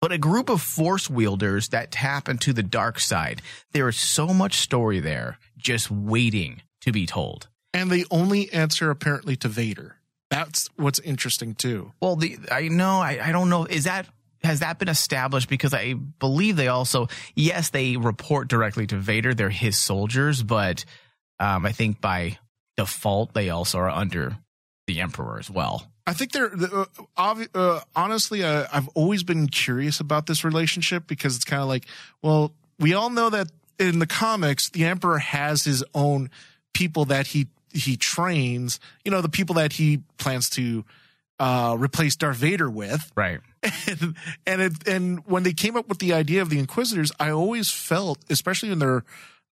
but 0.05 0.13
a 0.13 0.19
group 0.19 0.51
of 0.51 0.61
force 0.61 1.09
wielders 1.09 1.71
that 1.71 1.91
tap 1.91 2.29
into 2.29 2.53
the 2.53 2.63
dark 2.63 3.01
side. 3.01 3.41
There 3.73 3.89
is 3.89 3.97
so 3.97 4.27
much 4.27 4.57
story 4.57 5.01
there 5.01 5.39
just 5.57 5.91
waiting 5.91 6.61
to 6.83 6.93
be 6.93 7.07
told. 7.07 7.49
and 7.73 7.91
they 7.91 8.05
only 8.11 8.53
answer 8.53 8.91
apparently 8.91 9.35
to 9.37 9.49
Vader. 9.49 9.97
That's 10.29 10.69
what's 10.77 10.99
interesting 10.99 11.55
too. 11.55 11.95
Well, 12.03 12.17
the 12.17 12.37
I 12.53 12.69
know 12.69 13.01
I, 13.01 13.19
I 13.23 13.33
don't 13.33 13.49
know 13.49 13.65
is 13.65 13.85
that 13.85 14.07
has 14.43 14.61
that 14.61 14.79
been 14.79 14.91
established 14.91 15.49
because 15.49 15.73
I 15.73 15.95
believe 15.95 16.57
they 16.57 16.69
also 16.69 17.09
yes 17.35 17.71
they 17.71 17.97
report 17.97 18.49
directly 18.49 18.87
to 18.89 18.97
Vader 18.99 19.33
they're 19.33 19.49
his 19.49 19.79
soldiers 19.79 20.43
but 20.43 20.85
um, 21.41 21.65
I 21.65 21.73
think 21.73 22.03
by 22.03 22.37
default 22.77 23.33
they 23.33 23.49
also 23.49 23.79
are 23.79 23.89
under 23.89 24.37
the 24.87 25.01
Emperor 25.01 25.39
as 25.39 25.51
well. 25.51 25.91
I 26.07 26.13
think 26.13 26.33
they're 26.33 26.53
uh, 26.53 26.85
obvi- 27.17 27.49
uh, 27.55 27.81
honestly. 27.97 28.43
Uh, 28.45 28.67
I've 28.73 28.89
always 28.89 29.23
been 29.23 29.47
curious 29.49 30.01
about 30.01 30.27
this 30.27 30.45
relationship 30.45 31.07
because 31.07 31.37
it's 31.37 31.45
kind 31.47 31.63
of 31.63 31.69
like, 31.69 31.87
well, 32.23 32.53
we 32.79 32.93
all 32.95 33.09
know 33.11 33.31
that 33.31 33.49
in 33.79 33.99
the 34.01 34.07
comics, 34.07 34.69
the 34.71 34.85
Emperor 34.85 35.19
has 35.19 35.63
his 35.65 35.83
own 35.95 36.31
people 36.75 37.07
that 37.07 37.29
he 37.29 37.47
he 37.73 37.97
trains. 37.97 38.79
You 39.05 39.11
know, 39.13 39.21
the 39.23 39.29
people 39.29 39.55
that 39.57 39.73
he 39.75 40.03
plans 40.19 40.51
to 40.51 40.85
uh, 41.41 41.75
replace 41.79 42.17
Darth 42.17 42.37
Vader 42.37 42.69
with. 42.71 43.11
Right. 43.17 43.41
and 43.89 44.15
and 44.47 44.61
it, 44.63 44.87
and 44.87 45.27
when 45.27 45.43
they 45.43 45.55
came 45.55 45.75
up 45.75 45.89
with 45.89 45.99
the 46.01 46.13
idea 46.13 46.43
of 46.43 46.51
the 46.51 46.59
Inquisitors, 46.59 47.13
I 47.19 47.31
always 47.31 47.71
felt, 47.71 48.19
especially 48.29 48.71
in 48.71 48.79
their 48.79 49.05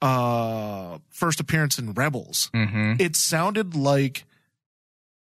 uh, 0.01 0.99
first 1.09 1.39
appearance 1.39 1.77
in 1.77 1.91
Rebels, 1.93 2.49
Mm-hmm. 2.53 2.93
it 3.01 3.15
sounded 3.15 3.75
like 3.75 4.23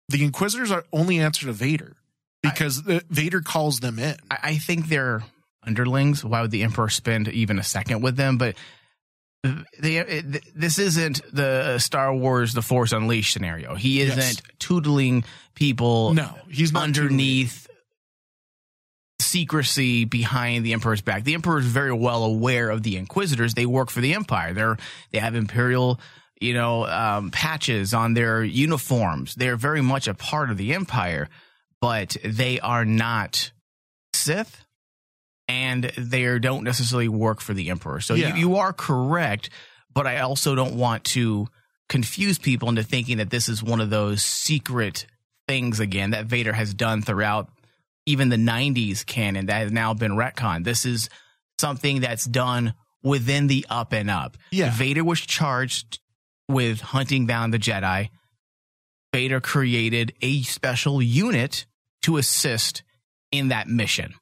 the 0.10 0.24
Inquisitors 0.24 0.72
are 0.72 0.86
only 0.92 1.20
answer 1.20 1.46
to 1.48 1.54
Vader 1.54 1.96
because 2.42 2.84
the, 2.84 3.04
Vader 3.10 3.42
calls 3.42 3.80
them 3.80 4.00
in. 4.00 4.16
I, 4.30 4.38
I 4.44 4.58
think 4.58 4.88
they're 4.88 5.24
underlings. 5.66 6.24
Why 6.26 6.42
would 6.42 6.52
the 6.52 6.64
Emperor 6.64 6.90
spend 6.90 7.28
even 7.30 7.58
a 7.60 7.64
second 7.64 8.02
with 8.02 8.16
them? 8.18 8.38
But 8.38 8.56
they, 9.80 9.98
it, 9.98 10.44
this 10.56 10.80
isn't 10.80 11.22
the 11.34 11.78
Star 11.80 12.14
Wars 12.16 12.54
The 12.54 12.62
Force 12.62 12.92
Unleashed 12.92 13.34
scenario. 13.34 13.76
He 13.76 14.02
isn't 14.02 14.18
Yes. 14.18 14.42
tootling 14.60 15.26
people 15.54 16.14
No, 16.14 16.36
he's 16.50 16.74
underneath 16.76 17.68
secrecy 19.20 20.06
behind 20.06 20.66
the 20.66 20.74
emperor's 20.74 21.02
back. 21.02 21.24
The 21.24 21.34
emperor 21.34 21.60
is 21.60 21.66
very 21.66 21.94
well 21.94 22.24
aware 22.24 22.70
of 22.70 22.84
the 22.84 22.98
inquisitors. 22.98 23.54
They 23.54 23.66
work 23.66 23.90
for 23.90 24.02
the 24.02 24.14
empire. 24.14 24.54
They're 24.54 24.78
they 25.12 25.20
have 25.20 25.36
imperial, 25.36 26.00
you 26.42 26.54
know, 26.54 26.86
um, 26.86 27.32
patches 27.32 27.94
on 27.94 28.14
their 28.14 28.44
uniforms. 28.44 29.36
They're 29.36 29.56
very 29.56 29.82
much 29.82 30.08
a 30.08 30.14
part 30.14 30.50
of 30.50 30.58
the 30.58 30.74
empire, 30.74 31.30
but 31.82 32.18
they 32.24 32.60
are 32.60 32.86
not 32.86 33.52
Sith, 34.14 34.66
and 35.48 35.86
they 35.98 36.40
don't 36.40 36.64
necessarily 36.64 37.08
work 37.10 37.42
for 37.42 37.54
the 37.54 37.70
emperor. 37.70 38.00
So 38.00 38.14
Yeah. 38.14 38.36
you, 38.36 38.42
you 38.50 38.56
are 38.58 38.74
correct, 38.74 39.50
but 39.94 40.08
I 40.08 40.20
also 40.20 40.56
don't 40.56 40.76
want 40.76 41.04
to 41.06 41.48
confuse 41.90 42.40
people 42.40 42.70
into 42.70 42.84
thinking 42.84 43.18
that 43.18 43.30
this 43.30 43.50
is 43.50 43.62
one 43.62 43.82
of 43.82 43.90
those 43.90 44.24
secret 44.24 45.06
things 45.48 45.80
again 45.80 46.12
that 46.12 46.26
Vader 46.26 46.54
has 46.54 46.74
done 46.74 47.02
throughout 47.02 47.50
even 48.06 48.30
the 48.30 48.38
90s 48.38 49.06
canon 49.06 49.46
that 49.48 49.62
has 49.62 49.72
now 49.72 49.94
been 49.94 50.14
retconned. 50.14 50.64
This 50.64 50.86
is 50.86 51.10
something 51.60 52.02
that's 52.02 52.26
done 52.26 52.74
within 53.04 53.48
the 53.48 53.66
up 53.70 53.92
and 53.94 54.10
up. 54.10 54.38
Yeah. 54.52 54.72
Vader 54.74 55.04
was 55.04 55.20
charged 55.20 56.00
with 56.54 56.80
hunting 56.82 57.26
down 57.26 57.52
the 57.52 57.60
Jedi. 57.60 58.10
Vader 59.14 59.42
created 59.42 60.14
a 60.22 60.42
special 60.44 61.02
unit 61.02 61.66
to 62.04 62.18
assist 62.18 62.84
in 63.32 63.50
that 63.50 63.68
mission. 63.68 64.14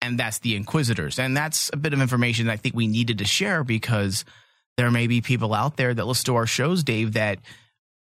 And 0.00 0.18
that's 0.18 0.38
the 0.38 0.54
Inquisitors. 0.56 1.18
And 1.18 1.36
that's 1.36 1.70
a 1.72 1.76
bit 1.76 1.92
of 1.92 2.00
information 2.00 2.46
that 2.46 2.52
I 2.52 2.56
think 2.56 2.74
we 2.74 2.86
needed 2.86 3.18
to 3.18 3.24
share 3.24 3.64
because 3.64 4.24
there 4.76 4.90
may 4.90 5.06
be 5.06 5.20
people 5.20 5.54
out 5.54 5.76
there 5.76 5.92
that 5.94 6.06
listen 6.06 6.26
to 6.26 6.36
our 6.36 6.46
shows, 6.46 6.84
Dave, 6.84 7.14
that 7.14 7.38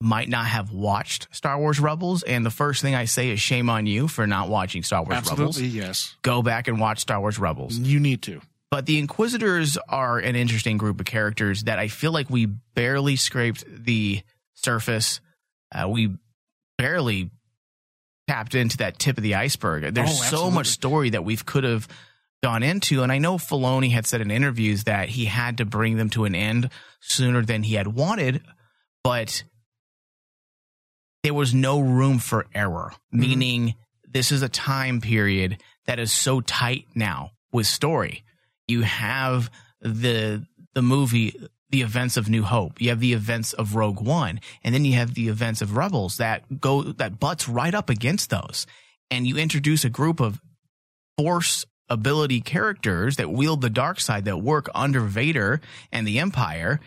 might 0.00 0.28
not 0.28 0.46
have 0.46 0.73
watched 0.73 1.28
Star 1.30 1.58
Wars 1.58 1.78
Rebels. 1.80 2.23
And 2.23 2.44
the 2.44 2.50
first 2.50 2.82
thing 2.82 2.94
I 2.94 3.04
say 3.04 3.30
is 3.30 3.40
shame 3.40 3.70
on 3.70 3.87
you 3.87 4.08
for 4.08 4.26
not 4.26 4.49
watching 4.49 4.82
Star 4.82 5.02
Wars 5.02 5.16
Absolutely, 5.16 5.62
Rebels. 5.64 5.75
yes. 5.75 6.16
Go 6.23 6.42
back 6.42 6.68
and 6.68 6.80
watch 6.80 6.99
Star 7.00 7.20
Wars 7.20 7.38
Rebels. 7.38 7.76
You 7.78 8.00
need 8.00 8.23
to. 8.23 8.40
But 8.75 8.87
the 8.87 8.99
Inquisitors 8.99 9.78
are 9.88 10.19
an 10.19 10.35
interesting 10.35 10.78
group 10.78 10.99
of 10.99 11.07
characters 11.07 11.62
that 11.62 11.78
I 11.78 11.87
feel 11.87 12.11
like 12.11 12.28
we 12.28 12.47
barely 12.47 13.14
scraped 13.14 13.62
the 13.69 14.23
surface. 14.54 15.21
Uh, 15.73 15.88
we 15.88 16.16
barely 16.76 17.31
tapped 18.26 18.57
into 18.57 18.78
that 18.78 18.99
tip 18.99 19.16
of 19.16 19.23
the 19.23 19.37
iceberg. 19.37 19.95
There's 19.95 20.11
Oh, 20.11 20.25
so 20.25 20.50
much 20.50 20.66
story 20.66 21.11
that 21.11 21.25
we 21.25 21.37
could 21.37 21.62
have 21.62 21.87
gone 22.43 22.64
into. 22.64 23.04
And 23.04 23.12
I 23.12 23.19
know 23.19 23.37
Filoni 23.37 23.93
had 23.93 24.07
said 24.07 24.21
in 24.21 24.33
interviews 24.33 24.83
that 24.85 25.09
he 25.09 25.26
had 25.26 25.59
to 25.59 25.64
bring 25.64 25.97
them 25.97 26.11
to 26.11 26.25
an 26.25 26.35
end 26.35 26.69
sooner 26.99 27.43
than 27.43 27.62
he 27.62 27.75
had 27.75 27.87
wanted, 27.87 28.43
but 29.04 29.45
there 31.23 31.33
was 31.33 31.54
no 31.54 31.78
room 31.78 32.19
for 32.19 32.47
error, 32.52 32.93
meaning 33.12 33.76
this 34.02 34.33
is 34.33 34.43
a 34.43 34.49
time 34.49 35.00
period 35.00 35.62
that 35.87 36.00
is 36.00 36.11
so 36.11 36.40
tight 36.40 36.87
now 36.97 37.31
with 37.52 37.69
story. 37.69 38.25
You 38.68 38.83
have 38.83 39.50
the 39.80 40.47
the 40.75 40.83
movie 40.83 41.38
the 41.71 41.83
events 41.83 42.16
of 42.16 42.28
New 42.28 42.42
Hope. 42.44 42.80
You 42.80 42.90
have 42.90 43.00
the 43.00 43.12
events 43.14 43.52
of 43.52 43.75
Rogue 43.75 44.00
One, 44.00 44.40
and 44.62 44.75
then 44.75 44.85
you 44.85 44.92
have 44.94 45.14
the 45.14 45.28
events 45.28 45.61
of 45.61 45.76
Rebels 45.76 46.18
that 46.18 46.61
go 46.61 46.83
that 46.83 47.18
butts 47.18 47.49
right 47.49 47.75
up 47.75 47.90
against 47.90 48.30
those. 48.30 48.66
And 49.11 49.26
you 49.26 49.37
introduce 49.37 49.85
a 49.85 49.90
group 49.90 50.21
of 50.21 50.40
force 51.18 51.64
ability 51.88 52.40
characters 52.40 53.16
that 53.16 53.30
wield 53.30 53.61
the 53.61 53.71
dark 53.71 54.00
side 54.00 54.25
that 54.25 54.38
work 54.42 54.68
under 54.75 55.00
Vader 55.00 55.61
and 55.92 56.06
the 56.06 56.18
Empire, 56.18 56.80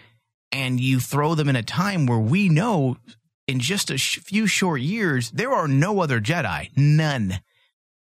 and 0.52 0.80
you 0.80 1.00
throw 1.00 1.36
them 1.36 1.48
in 1.50 1.56
a 1.56 1.64
time 1.64 2.06
where 2.08 2.18
we 2.18 2.50
know 2.50 2.98
in 3.48 3.60
just 3.60 3.92
a 3.92 3.98
sh- 3.98 4.20
few 4.20 4.48
short 4.48 4.82
years 4.82 5.30
there 5.32 5.52
are 5.54 5.68
no 5.68 6.00
other 6.02 6.20
Jedi, 6.20 6.70
none. 6.76 7.40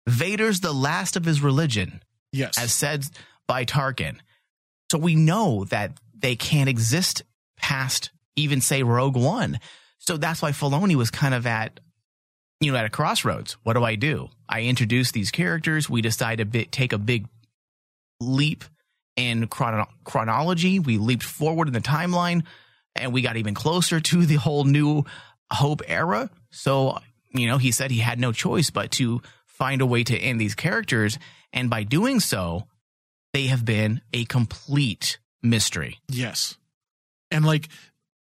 Vader's 0.08 0.60
the 0.60 0.74
last 0.74 1.16
of 1.16 1.26
his 1.26 1.42
religion 1.42 2.02
Yes. 2.34 2.58
as 2.58 2.74
said 2.74 3.06
by 3.48 3.66
Tarkin. 3.66 4.18
So 4.92 4.98
we 4.98 5.16
know 5.16 5.66
that 5.66 5.94
they 6.18 6.36
can't 6.36 6.70
exist 6.70 7.24
past 7.58 8.12
even 8.36 8.62
say 8.62 8.84
Rogue 8.84 9.16
One. 9.16 9.60
So 10.00 10.18
that's 10.18 10.42
why 10.42 10.52
Filoni 10.52 10.96
was 10.96 11.12
kind 11.12 11.34
of 11.34 11.46
at, 11.46 11.80
you 12.60 12.72
know, 12.72 12.78
at 12.78 12.86
a 12.86 12.90
crossroads. 12.90 13.58
What 13.64 13.74
do 13.74 13.84
I 13.84 13.96
do? 13.96 14.30
I 14.50 14.64
introduce 14.64 15.12
these 15.12 15.32
characters. 15.32 15.90
We 15.90 16.02
decide 16.02 16.38
to 16.38 16.46
bi- 16.46 16.68
take 16.72 16.94
a 16.94 16.98
big 16.98 17.28
leap 18.20 18.64
in 19.16 19.48
chrono- 19.48 19.90
chronology. 20.04 20.80
We 20.80 20.98
leaped 20.98 21.24
forward 21.24 21.68
in 21.68 21.74
the 21.74 21.82
timeline 21.82 22.44
and 22.96 23.14
we 23.14 23.22
got 23.22 23.38
even 23.38 23.54
closer 23.54 24.00
to 24.00 24.26
the 24.26 24.36
whole 24.36 24.64
new 24.64 25.06
Hope 25.52 25.82
era. 25.86 26.30
So, 26.52 26.98
you 27.34 27.48
know, 27.48 27.58
he 27.58 27.72
said 27.72 27.92
he 27.92 28.00
had 28.00 28.20
no 28.20 28.32
choice 28.32 28.70
but 28.70 28.92
to 28.92 29.22
find 29.46 29.82
a 29.82 29.86
way 29.86 30.04
to 30.04 30.18
end 30.18 30.40
these 30.40 30.56
characters. 30.56 31.20
And 31.54 31.70
by 31.70 31.84
doing 31.84 32.20
so, 32.20 32.68
they 33.34 33.48
have 33.48 33.66
been 33.66 34.02
a 34.14 34.26
complete 34.26 35.20
mystery. 35.42 36.00
Yes. 36.08 36.58
And 37.30 37.46
like 37.46 37.70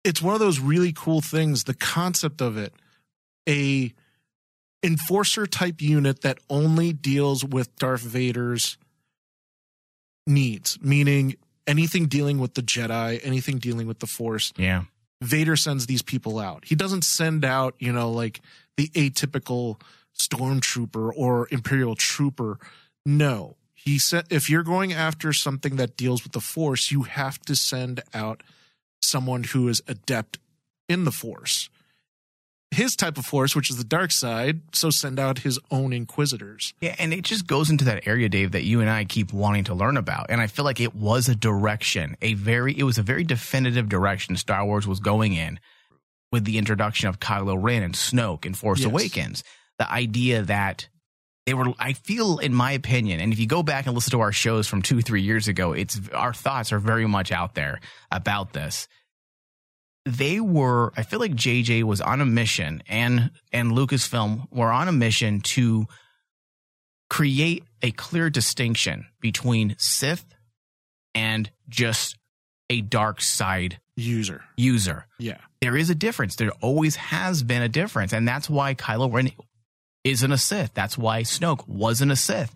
it's 0.04 0.22
one 0.22 0.34
of 0.34 0.40
those 0.40 0.61
really 0.61 0.92
cool 0.92 1.20
things, 1.20 1.64
the 1.64 1.74
concept 1.74 2.40
of 2.40 2.56
it, 2.56 2.72
a 3.48 3.92
enforcer 4.82 5.46
type 5.46 5.80
unit 5.80 6.22
that 6.22 6.38
only 6.48 6.92
deals 6.92 7.44
with 7.44 7.74
Darth 7.76 8.00
Vader's 8.02 8.78
needs, 10.26 10.78
meaning 10.80 11.34
anything 11.66 12.06
dealing 12.06 12.38
with 12.38 12.54
the 12.54 12.62
Jedi, 12.62 13.20
anything 13.22 13.58
dealing 13.58 13.87
with 13.87 13.98
the 13.98 14.06
Force, 14.06 14.52
Yeah. 14.56 14.84
Vader 15.20 15.56
sends 15.56 15.87
these 15.87 16.00
people 16.02 16.38
out. 16.38 16.64
He 16.64 16.76
doesn't 16.76 17.02
send 17.02 17.44
out, 17.44 17.74
you 17.80 17.92
know, 17.92 18.12
like 18.12 18.40
the 18.76 18.88
atypical 18.90 19.80
stormtrooper 20.16 21.11
or 21.16 21.48
imperial 21.50 21.96
trooper. 21.96 22.58
No. 23.04 23.56
He 23.84 23.98
said 23.98 24.26
if 24.28 24.50
you're 24.50 24.64
going 24.64 24.92
after 24.92 25.32
something 25.32 25.76
that 25.76 25.96
deals 25.96 26.24
with 26.24 26.32
the 26.32 26.40
force, 26.40 26.90
you 26.90 27.02
have 27.02 27.38
to 27.42 27.54
send 27.54 28.02
out 28.12 28.42
someone 29.00 29.44
who 29.44 29.68
is 29.68 29.82
adept 29.86 30.38
in 30.88 31.04
the 31.04 31.12
force. 31.12 31.70
His 32.70 32.96
type 32.96 33.16
of 33.16 33.24
force, 33.24 33.56
which 33.56 33.70
is 33.70 33.78
the 33.78 33.84
dark 33.84 34.10
side, 34.10 34.60
so 34.74 34.90
send 34.90 35.18
out 35.18 35.38
his 35.38 35.58
own 35.70 35.94
inquisitors. 35.94 36.74
Yeah, 36.80 36.94
and 36.98 37.14
it 37.14 37.22
just 37.22 37.46
goes 37.46 37.70
into 37.70 37.84
that 37.86 38.06
area, 38.06 38.28
Dave, 38.28 38.52
that 38.52 38.64
you 38.64 38.82
and 38.82 38.90
I 38.90 39.04
keep 39.04 39.32
wanting 39.32 39.64
to 39.64 39.74
learn 39.74 39.96
about. 39.96 40.26
And 40.28 40.38
I 40.40 40.48
feel 40.48 40.66
like 40.66 40.80
it 40.80 40.94
was 40.94 41.28
a 41.30 41.34
direction, 41.34 42.16
a 42.20 42.34
very, 42.34 42.78
it 42.78 42.82
was 42.82 42.98
a 42.98 43.02
very 43.02 43.24
definitive 43.24 43.88
direction 43.88 44.36
Star 44.36 44.66
Wars 44.66 44.86
was 44.86 45.00
going 45.00 45.32
in 45.32 45.60
with 46.30 46.44
the 46.44 46.58
introduction 46.58 47.08
of 47.08 47.20
Kylo 47.20 47.56
Ren 47.58 47.82
and 47.82 47.94
Snoke 47.94 48.44
in 48.44 48.52
Force 48.52 48.80
Yes. 48.80 48.90
Awakens. 48.90 49.44
The 49.78 49.90
idea 49.90 50.42
that 50.42 50.88
they 51.48 51.54
were, 51.54 51.72
I 51.78 51.94
feel, 51.94 52.37
in 52.40 52.52
my 52.52 52.72
opinion, 52.72 53.20
and 53.20 53.32
if 53.32 53.38
you 53.38 53.46
go 53.46 53.62
back 53.62 53.87
and 53.87 53.94
listen 53.94 54.11
to 54.11 54.20
our 54.20 54.32
shows 54.32 54.68
from 54.68 54.82
two, 54.82 55.00
three 55.00 55.22
years 55.22 55.48
ago, 55.48 55.72
it's 55.72 55.98
our 56.12 56.34
thoughts 56.34 56.74
are 56.74 56.78
very 56.78 57.08
much 57.08 57.32
out 57.32 57.54
there 57.54 57.80
about 58.11 58.52
this. 58.52 58.87
They 60.04 60.40
were, 60.40 60.92
I 60.94 61.04
feel 61.04 61.20
like 61.20 61.32
JJ 61.32 61.84
was 61.84 62.02
on 62.02 62.20
a 62.20 62.26
mission 62.26 62.82
and 62.87 63.30
and 63.50 63.72
Lucasfilm 63.72 64.52
were 64.52 64.70
on 64.70 64.88
a 64.88 64.92
mission 64.92 65.40
to 65.56 65.87
create 67.08 67.64
a 67.80 67.92
clear 67.92 68.28
distinction 68.28 69.06
between 69.22 69.74
Sith 69.78 70.26
and 71.14 71.50
just 71.66 72.18
a 72.68 72.82
dark 72.82 73.22
side 73.22 73.80
User. 73.96 74.44
user. 74.56 75.06
Yeah. 75.18 75.38
There 75.62 75.76
is 75.76 75.88
a 75.88 75.94
difference. 75.94 76.37
There 76.37 76.52
always 76.61 76.94
has 76.96 77.42
been 77.42 77.62
a 77.62 77.68
difference. 77.68 78.12
And 78.12 78.28
that's 78.28 78.48
why 78.48 78.74
Kylo 78.74 79.12
Ren 79.12 79.30
isn't 80.10 80.32
a 80.32 80.38
Sith. 80.38 80.72
That's 80.74 80.98
why 80.98 81.22
Snoke 81.22 81.66
wasn't 81.68 82.12
a 82.12 82.16
Sith. 82.16 82.54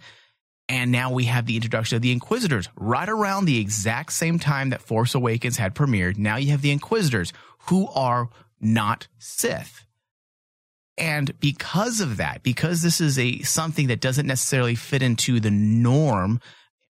And 0.69 0.93
now 0.93 1.13
we 1.13 1.25
have 1.25 1.47
the 1.47 1.57
introduction 1.57 1.97
of 1.97 2.03
the 2.03 2.13
Inquisitors 2.13 2.69
right 2.77 3.09
around 3.09 3.45
the 3.45 3.61
exact 3.61 4.13
same 4.13 4.39
time 4.39 4.71
that 4.71 4.81
Force 4.81 5.15
Awakens 5.15 5.59
had 5.59 5.75
premiered. 5.75 6.17
Now 6.17 6.37
you 6.37 6.51
have 6.51 6.63
the 6.63 6.71
Inquisitors 6.71 7.33
who 7.67 7.89
are 7.89 8.31
not 8.61 9.09
Sith. 9.19 9.85
And 10.99 11.39
because 11.41 12.01
of 12.01 12.19
that, 12.19 12.43
because 12.43 12.83
this 12.83 13.01
is 13.01 13.19
a 13.19 13.41
something 13.41 13.89
that 13.89 14.01
doesn't 14.01 14.27
necessarily 14.27 14.75
fit 14.75 15.03
into 15.03 15.41
the 15.41 15.51
norm, 15.51 16.41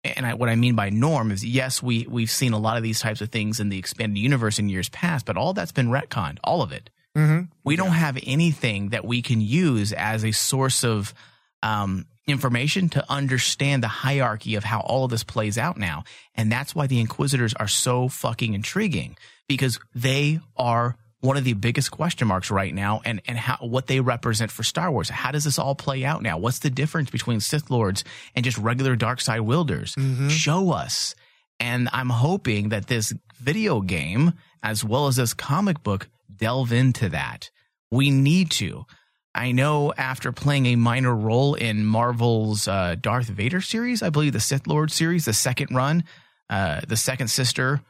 and 0.03 0.25
I, 0.25 0.33
what 0.33 0.49
I 0.49 0.55
mean 0.55 0.75
by 0.75 0.89
norm 0.89 1.31
is 1.31 1.45
yes, 1.45 1.83
we 1.83 2.07
we've 2.09 2.31
seen 2.31 2.53
a 2.53 2.59
lot 2.59 2.77
of 2.77 2.83
these 2.83 2.99
types 2.99 3.21
of 3.21 3.29
things 3.29 3.59
in 3.59 3.69
the 3.69 3.77
expanded 3.77 4.17
universe 4.17 4.57
in 4.57 4.69
years 4.69 4.89
past, 4.89 5.25
but 5.25 5.37
all 5.37 5.53
that's 5.53 5.71
been 5.71 5.89
retconned, 5.89 6.39
all 6.43 6.61
of 6.61 6.71
it. 6.71 6.89
Mm-hmm. 7.17 7.45
We 7.63 7.75
don't 7.75 7.91
have 7.91 8.17
anything 8.25 8.89
that 8.89 9.05
we 9.05 9.21
can 9.21 9.41
use 9.41 9.91
as 9.91 10.23
a 10.23 10.31
source 10.31 10.83
of 10.83 11.13
um, 11.61 12.05
information 12.27 12.89
to 12.89 13.05
understand 13.11 13.83
the 13.83 13.87
hierarchy 13.87 14.55
of 14.55 14.63
how 14.63 14.79
all 14.79 15.05
of 15.05 15.11
this 15.11 15.23
plays 15.23 15.57
out 15.57 15.77
now, 15.77 16.03
and 16.35 16.51
that's 16.51 16.73
why 16.73 16.87
the 16.87 16.99
Inquisitors 16.99 17.53
are 17.53 17.67
so 17.67 18.07
fucking 18.07 18.53
intriguing 18.53 19.17
because 19.47 19.79
they 19.93 20.39
are 20.55 20.95
one 21.19 21.37
of 21.37 21.43
the 21.43 21.53
biggest 21.53 21.91
question 21.91 22.27
marks 22.27 22.49
right 22.49 22.73
now 22.73 23.01
and 23.05 23.21
and 23.27 23.37
how 23.37 23.57
what 23.57 23.87
they 23.87 23.99
represent 23.99 24.51
for 24.51 24.63
Star 24.63 24.91
Wars. 24.91 25.09
How 25.09 25.31
does 25.31 25.43
this 25.43 25.59
all 25.59 25.75
play 25.75 26.03
out 26.03 26.21
now? 26.21 26.37
What's 26.37 26.59
the 26.59 26.69
difference 26.69 27.09
between 27.09 27.39
Sith 27.39 27.69
Lords 27.69 28.03
and 28.35 28.43
just 28.43 28.57
regular 28.57 28.95
dark 28.95 29.21
side 29.21 29.41
wielders? 29.41 29.95
Show 30.29 30.71
us. 30.71 31.15
And 31.59 31.89
I'm 31.93 32.09
hoping 32.09 32.69
that 32.69 32.87
this 32.87 33.13
video 33.39 33.81
game 33.81 34.33
as 34.63 34.83
well 34.83 35.07
as 35.07 35.15
this 35.15 35.33
comic 35.33 35.83
book 35.83 36.09
delve 36.41 36.73
into 36.73 37.07
that. 37.09 37.49
We 37.91 38.09
need 38.11 38.51
to. 38.51 38.85
I 39.33 39.53
know 39.53 39.93
after 39.95 40.33
playing 40.33 40.65
a 40.65 40.75
minor 40.75 41.15
role 41.15 41.53
in 41.55 41.85
Marvel's 41.85 42.67
uh, 42.67 42.95
Darth 42.99 43.27
Vader 43.27 43.61
series, 43.61 44.03
I 44.03 44.09
believe 44.09 44.33
the 44.33 44.41
Sith 44.41 44.67
Lord 44.67 44.91
series, 44.91 45.23
the 45.23 45.31
second 45.33 45.73
run, 45.73 46.03
uh, 46.49 46.81
the 46.85 46.97
second 46.97 47.29
sister 47.29 47.81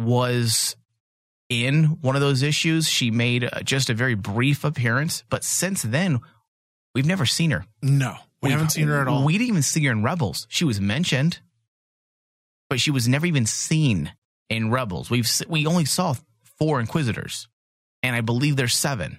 was 0.00 0.74
in 1.48 1.84
one 2.00 2.16
of 2.16 2.20
those 2.22 2.42
issues. 2.42 2.88
She 2.88 3.10
made 3.12 3.44
uh, 3.44 3.60
just 3.62 3.88
a 3.90 3.94
very 3.94 4.14
brief 4.14 4.64
appearance, 4.64 5.22
but 5.30 5.44
since 5.44 5.82
then, 5.82 6.18
we've 6.94 7.06
never 7.06 7.26
seen 7.26 7.50
her. 7.52 7.64
No, 7.82 8.16
we 8.42 8.48
We've- 8.48 8.52
haven't 8.54 8.70
seen 8.70 8.88
her 8.88 9.00
at 9.00 9.06
all. 9.08 9.24
We 9.24 9.34
didn't 9.34 9.48
even 9.48 9.62
see 9.62 9.84
her 9.84 9.92
in 9.92 10.02
Rebels. 10.02 10.46
She 10.50 10.64
was 10.64 10.80
mentioned, 10.80 11.38
but 12.68 12.80
she 12.80 12.90
was 12.90 13.06
never 13.08 13.26
even 13.26 13.46
seen 13.46 14.12
in 14.48 14.70
Rebels. 14.70 15.08
We've 15.08 15.28
we 15.48 15.66
only 15.66 15.84
saw 15.84 16.14
four 16.58 16.80
Inquisitors, 16.80 17.46
and 18.02 18.14
I 18.16 18.20
believe 18.20 18.56
there's 18.56 18.74
seven. 18.74 19.18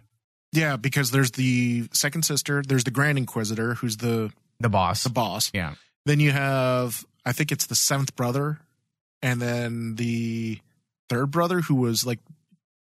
yeah, 0.51 0.77
because 0.77 1.11
there's 1.11 1.31
the 1.31 1.87
second 1.93 2.23
sister, 2.23 2.63
there's 2.67 2.83
the 2.83 2.91
Grand 2.91 3.17
Inquisitor, 3.17 3.75
who's 3.75 3.97
the 3.97 4.31
The 4.59 4.69
boss. 4.69 5.03
the 5.03 5.09
boss. 5.09 5.51
Yeah. 5.53 5.75
Then 6.05 6.19
you 6.19 6.31
have, 6.31 7.03
I 7.25 7.33
think 7.33 7.51
it's 7.51 7.67
the 7.67 7.75
seventh 7.75 8.15
brother, 8.15 8.59
and 9.21 9.41
then 9.41 9.95
the 9.95 10.59
third 11.09 11.29
brother 11.31 11.61
who 11.61 11.75
was 11.75 12.05
like 12.05 12.19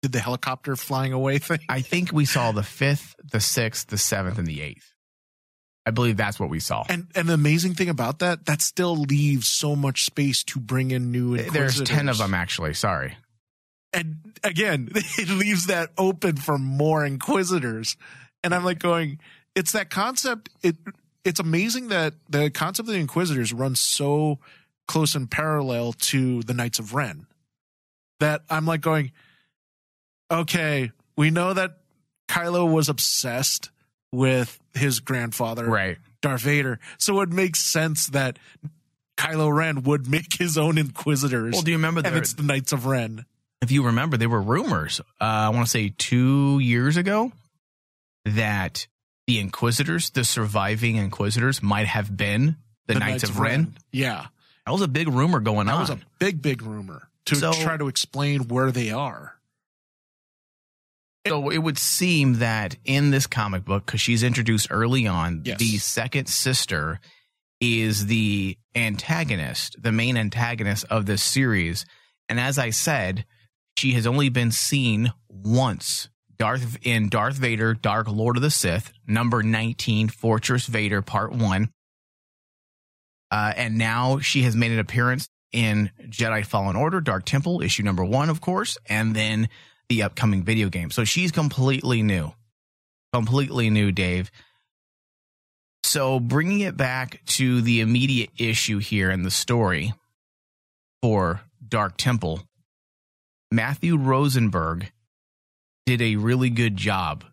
did 0.03 0.13
the 0.13 0.19
helicopter 0.21 0.75
flying 0.77 1.13
away 1.13 1.39
thing. 1.39 1.61
I 1.69 1.81
think 1.83 2.13
we 2.13 2.25
saw 2.25 2.51
the 2.53 2.63
fifth, 2.65 3.15
the 3.23 3.39
sixth, 3.41 3.89
the 3.89 3.99
seventh, 3.99 4.39
and 4.39 4.47
the 4.47 4.61
eighth. 4.63 4.89
I 5.85 5.91
believe 5.91 6.17
that's 6.17 6.39
what 6.41 6.49
we 6.49 6.59
saw. 6.61 6.85
And 6.89 7.09
and 7.15 7.29
the 7.29 7.35
amazing 7.35 7.75
thing 7.75 7.89
about 7.89 8.21
that, 8.21 8.47
that 8.47 8.61
still 8.63 8.97
leaves 8.97 9.49
so 9.49 9.75
much 9.77 10.05
space 10.05 10.43
to 10.45 10.61
bring 10.61 10.91
in 10.93 11.11
new 11.13 11.37
There's 11.37 11.81
ten 11.83 12.09
of 12.09 12.19
them 12.19 12.35
actually. 12.35 12.75
Sorry. 12.75 13.17
And 13.93 14.17
again, 14.43 14.89
it 14.95 15.29
leaves 15.29 15.67
that 15.67 15.91
open 15.99 16.37
for 16.37 16.59
more 16.59 17.05
inquisitors. 17.05 17.97
And 18.45 18.55
I'm 18.55 18.65
like 18.65 18.79
going, 18.79 19.19
it's 19.55 19.73
that 19.73 19.91
concept. 19.91 20.51
It 20.63 20.77
it's 21.25 21.41
amazing 21.41 21.89
that 21.89 22.15
the 22.29 22.51
concept 22.51 22.89
of 22.89 22.95
the 22.95 23.01
inquisitors 23.01 23.53
runs 23.53 23.79
so 23.79 24.39
close 24.89 25.15
and 25.15 25.31
parallel 25.31 25.93
to 25.93 26.43
the 26.43 26.55
Knights 26.55 26.79
of 26.79 26.95
Ren 26.95 27.27
that 28.19 28.43
I'm 28.51 28.67
like 28.67 28.81
going, 28.81 29.13
okay, 30.31 30.91
we 31.17 31.31
know 31.31 31.55
that 31.55 31.79
Kylo 32.29 32.71
was 32.73 32.89
obsessed 32.89 33.71
with 34.11 34.61
his 34.75 35.01
grandfather, 35.01 35.67
Right. 35.67 35.99
Darth 36.21 36.43
Vader, 36.43 36.79
so 36.99 37.21
it 37.21 37.31
makes 37.31 37.61
sense 37.61 38.09
that 38.09 38.39
Kylo 39.17 39.55
Ren 39.55 39.83
would 39.83 40.09
make 40.09 40.35
his 40.35 40.57
own 40.57 40.79
inquisitors. 40.79 41.53
Well, 41.53 41.63
do 41.63 41.71
you 41.71 41.77
remember 41.77 42.03
and 42.05 42.17
it's 42.17 42.35
the 42.35 42.43
Knights 42.43 42.73
of 42.73 42.87
Ren. 42.87 43.25
If 43.63 43.71
you 43.71 43.85
remember, 43.87 44.17
there 44.17 44.29
were 44.29 44.43
rumors, 44.43 45.01
uh, 45.21 45.25
I 45.25 45.49
want 45.51 45.65
to 45.67 45.71
say 45.71 45.95
two 45.97 46.59
years 46.59 46.97
ago, 46.97 47.33
that 48.25 48.87
the 49.27 49.39
Inquisitors, 49.39 50.11
the 50.11 50.25
surviving 50.25 50.97
Inquisitors, 50.97 51.63
might 51.63 51.87
have 51.87 52.15
been 52.17 52.57
the, 52.87 52.95
Knights, 52.97 53.23
of 53.25 53.39
Ren. 53.39 53.77
Yeah. 53.93 54.27
That 54.67 54.73
was 54.73 54.83
a 54.83 54.89
big 54.89 55.09
rumor 55.09 55.41
going 55.41 55.67
That 55.67 55.75
on. 55.75 55.81
was 55.81 55.91
a 55.91 55.99
big, 56.19 56.43
big 56.43 56.63
rumor 56.63 57.09
to 57.27 57.37
So- 57.37 57.53
try 57.53 57.77
to 57.77 57.89
explain 57.89 58.49
where 58.49 58.71
they 58.73 58.91
are. 58.91 59.37
so 61.27 61.51
it 61.51 61.59
would 61.59 61.79
seem 61.79 62.35
that 62.41 62.75
in 62.85 63.11
this 63.13 63.29
comic 63.29 63.65
book, 63.65 63.87
because 63.87 64.01
she's 64.01 64.25
introduced 64.25 64.67
early 64.71 65.07
on, 65.07 65.43
Yes. 65.45 65.59
the 65.61 65.79
second 65.79 66.27
sister 66.27 66.99
is 67.61 68.07
the 68.07 68.59
antagonist, 68.75 69.77
the 69.81 69.93
main 69.93 70.17
antagonist 70.17 70.85
of 70.91 71.07
this 71.07 71.23
series. 71.23 71.87
And 72.29 72.41
as 72.41 72.59
I 72.59 72.71
said, 72.71 73.25
she 73.77 73.93
has 73.93 74.07
only 74.07 74.29
been 74.29 74.51
seen 74.51 75.13
once. 75.29 76.09
Darth 76.39 76.79
in 76.83 77.09
Darth 77.09 77.37
Vader, 77.37 77.75
Dark 77.75 78.09
Lord 78.09 78.37
of 78.37 78.43
the 78.43 78.51
Sith, 78.51 78.93
number 79.07 79.43
19, 79.43 80.09
Fortress 80.09 80.67
Vader, 80.67 81.01
part 81.01 81.33
one. 81.33 81.71
Uh, 83.31 83.53
and 83.57 83.79
now 83.79 84.19
she 84.19 84.43
has 84.43 84.57
made 84.57 84.73
an 84.73 84.79
appearance 84.79 85.29
in 85.53 85.91
Jedi 86.09 86.45
Fallen 86.45 86.77
Order, 86.77 87.01
Dark 87.01 87.25
Temple, 87.25 87.63
issue 87.63 87.83
number 87.83 88.05
one, 88.05 88.29
of 88.29 88.41
course, 88.41 88.77
and 88.87 89.15
then 89.15 89.49
the 89.89 90.03
upcoming 90.03 90.43
video 90.43 90.69
game. 90.69 90.91
So 90.91 91.05
she's 91.05 91.31
completely 91.31 92.03
new. 92.03 92.33
Completely 93.13 93.71
new, 93.71 93.93
Dave. 93.93 94.31
So 95.85 96.19
bringing 96.19 96.61
it 96.61 96.77
back 96.77 97.23
to 97.27 97.61
the 97.61 97.81
immediate 97.81 98.31
issue 98.39 98.79
here 98.79 99.11
in 99.11 99.23
the 99.23 99.31
story 99.31 99.93
for 101.03 101.43
Dark 101.67 101.97
Temple, 101.97 102.43
Matthew 103.53 103.97
Rosenberg 103.97 104.91
did 105.87 106.01
a 106.01 106.17
really 106.17 106.51
good 106.51 106.77
job 106.77 107.25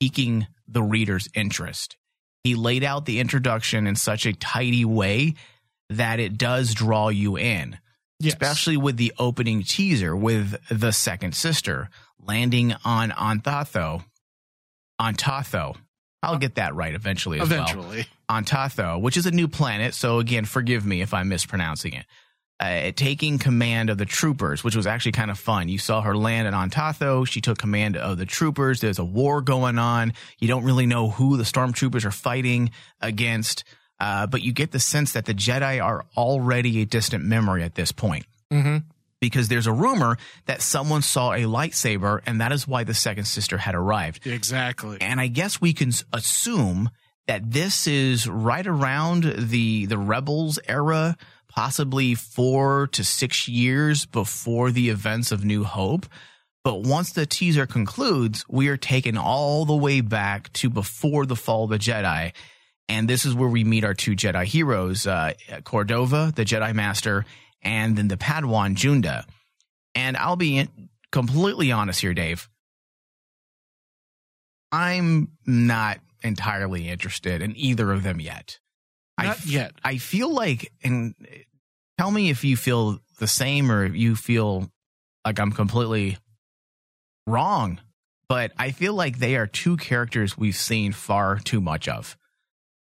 piquing 0.00 0.46
the 0.66 0.82
reader's 0.82 1.28
interest. 1.34 1.96
He 2.42 2.54
laid 2.54 2.82
out 2.82 3.04
the 3.06 3.20
introduction 3.20 3.86
in 3.86 3.96
such 3.96 4.26
a 4.26 4.32
tidy 4.32 4.84
way 4.84 5.34
that 5.90 6.18
it 6.20 6.38
does 6.38 6.74
draw 6.74 7.08
you 7.08 7.36
in 7.36 7.78
Yes. 8.22 8.34
especially 8.34 8.76
with 8.76 8.98
the 8.98 9.14
opening 9.18 9.62
teaser 9.62 10.14
with 10.14 10.54
the 10.68 10.92
second 10.92 11.34
sister 11.34 11.88
landing 12.18 12.74
on 12.84 13.10
Anthatho. 13.12 14.04
Antatho. 15.00 15.76
I'll 16.22 16.36
get 16.36 16.56
that 16.56 16.74
right 16.74 16.94
eventually 16.94 17.40
as 17.40 17.48
well. 17.48 17.62
Eventually. 17.62 18.06
Antatho, 18.28 19.00
which 19.00 19.16
is 19.16 19.24
a 19.24 19.30
new 19.30 19.48
planet. 19.48 19.94
So 19.94 20.18
again, 20.18 20.44
forgive 20.44 20.84
me 20.84 21.00
if 21.00 21.14
I'm 21.14 21.30
mispronouncing 21.30 21.94
it. 21.94 22.04
Uh, 22.60 22.92
taking 22.94 23.38
command 23.38 23.88
of 23.88 23.96
the 23.96 24.04
troopers, 24.04 24.62
which 24.62 24.76
was 24.76 24.86
actually 24.86 25.12
kind 25.12 25.30
of 25.30 25.38
fun. 25.38 25.70
You 25.70 25.78
saw 25.78 26.02
her 26.02 26.14
land 26.14 26.46
at 26.46 26.52
Antatho. 26.52 27.26
She 27.26 27.40
took 27.40 27.56
command 27.56 27.96
of 27.96 28.18
the 28.18 28.26
troopers. 28.26 28.80
There's 28.82 28.98
a 28.98 29.04
war 29.04 29.40
going 29.40 29.78
on. 29.78 30.12
You 30.38 30.46
don't 30.48 30.64
really 30.64 30.84
know 30.84 31.08
who 31.08 31.38
the 31.38 31.44
stormtroopers 31.44 32.04
are 32.04 32.10
fighting 32.10 32.70
against, 33.00 33.64
uh, 33.98 34.26
but 34.26 34.42
you 34.42 34.52
get 34.52 34.72
the 34.72 34.78
sense 34.78 35.14
that 35.14 35.24
the 35.24 35.32
Jedi 35.32 35.82
are 35.82 36.04
already 36.18 36.82
a 36.82 36.84
distant 36.84 37.24
memory 37.24 37.62
at 37.62 37.76
this 37.76 37.92
point 37.92 38.26
Mm-hmm. 38.52 38.78
because 39.20 39.48
there's 39.48 39.66
a 39.66 39.72
rumor 39.72 40.18
that 40.44 40.60
someone 40.60 41.00
saw 41.00 41.32
a 41.32 41.44
lightsaber, 41.44 42.20
and 42.26 42.42
that 42.42 42.52
is 42.52 42.68
why 42.68 42.84
the 42.84 42.92
second 42.94 43.24
sister 43.24 43.56
had 43.56 43.74
arrived. 43.74 44.26
Exactly. 44.26 44.98
And 45.00 45.18
I 45.18 45.28
guess 45.28 45.62
we 45.62 45.72
can 45.72 45.92
assume 46.12 46.90
that 47.26 47.50
this 47.52 47.86
is 47.86 48.26
right 48.28 48.66
around 48.66 49.24
the 49.24 49.86
the 49.86 49.96
rebels 49.98 50.58
era, 50.68 51.16
possibly 51.50 52.14
four 52.14 52.86
to 52.92 53.04
six 53.04 53.48
years 53.48 54.06
before 54.06 54.70
the 54.70 54.88
events 54.88 55.32
of 55.32 55.44
New 55.44 55.64
Hope. 55.64 56.06
But 56.62 56.82
once 56.82 57.12
the 57.12 57.26
teaser 57.26 57.66
concludes, 57.66 58.44
we 58.48 58.68
are 58.68 58.76
taken 58.76 59.16
all 59.16 59.64
the 59.64 59.76
way 59.76 60.00
back 60.00 60.52
to 60.54 60.70
before 60.70 61.26
the 61.26 61.36
fall 61.36 61.64
of 61.64 61.70
the 61.70 61.78
Jedi. 61.78 62.32
And 62.88 63.08
this 63.08 63.24
is 63.24 63.34
where 63.34 63.48
we 63.48 63.64
meet 63.64 63.84
our 63.84 63.94
two 63.94 64.12
Jedi 64.12 64.44
heroes, 64.44 65.06
uh, 65.06 65.32
Cordova, 65.64 66.32
the 66.34 66.44
Jedi 66.44 66.74
Master, 66.74 67.24
and 67.62 67.96
then 67.96 68.08
the 68.08 68.16
Padawan 68.16 68.74
Junda. 68.74 69.24
And 69.94 70.16
I'll 70.16 70.36
be 70.36 70.68
completely 71.10 71.72
honest 71.72 72.00
here, 72.00 72.14
Dave. 72.14 72.48
I'm 74.72 75.28
not 75.46 75.98
entirely 76.22 76.88
interested 76.88 77.42
in 77.42 77.56
either 77.56 77.92
of 77.92 78.02
them 78.02 78.20
yet. 78.20 78.58
I 79.20 79.26
Not 79.26 79.36
f- 79.36 79.46
yet. 79.46 79.72
I 79.84 79.98
feel 79.98 80.32
like, 80.32 80.72
and 80.82 81.14
tell 81.98 82.10
me 82.10 82.30
if 82.30 82.42
you 82.42 82.56
feel 82.56 83.00
the 83.18 83.26
same 83.26 83.70
or 83.70 83.84
if 83.84 83.94
you 83.94 84.16
feel 84.16 84.70
like 85.26 85.38
I'm 85.38 85.52
completely 85.52 86.16
wrong, 87.26 87.80
but 88.28 88.52
I 88.58 88.70
feel 88.70 88.94
like 88.94 89.18
they 89.18 89.36
are 89.36 89.46
two 89.46 89.76
characters 89.76 90.38
we've 90.38 90.56
seen 90.56 90.92
far 90.92 91.38
too 91.38 91.60
much 91.60 91.86
of. 91.86 92.16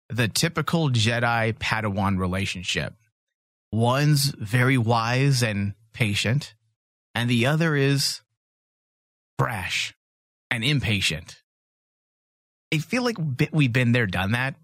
The 0.10 0.28
typical 0.28 0.90
Jedi 0.90 1.54
Padawan 1.54 2.20
relationship. 2.20 2.96
One's 3.72 4.34
very 4.38 4.78
wise 4.78 5.42
and 5.42 5.74
patient, 5.94 6.54
and 7.14 7.30
the 7.30 7.46
other 7.46 7.76
is 7.76 8.22
brash 9.38 9.94
and 10.52 10.64
impatient. 10.64 11.42
I 12.74 12.80
feel 12.80 13.04
like 13.04 13.18
we've 13.52 13.72
been 13.72 13.94
there, 13.94 14.06
done 14.06 14.34
that. 14.34 14.56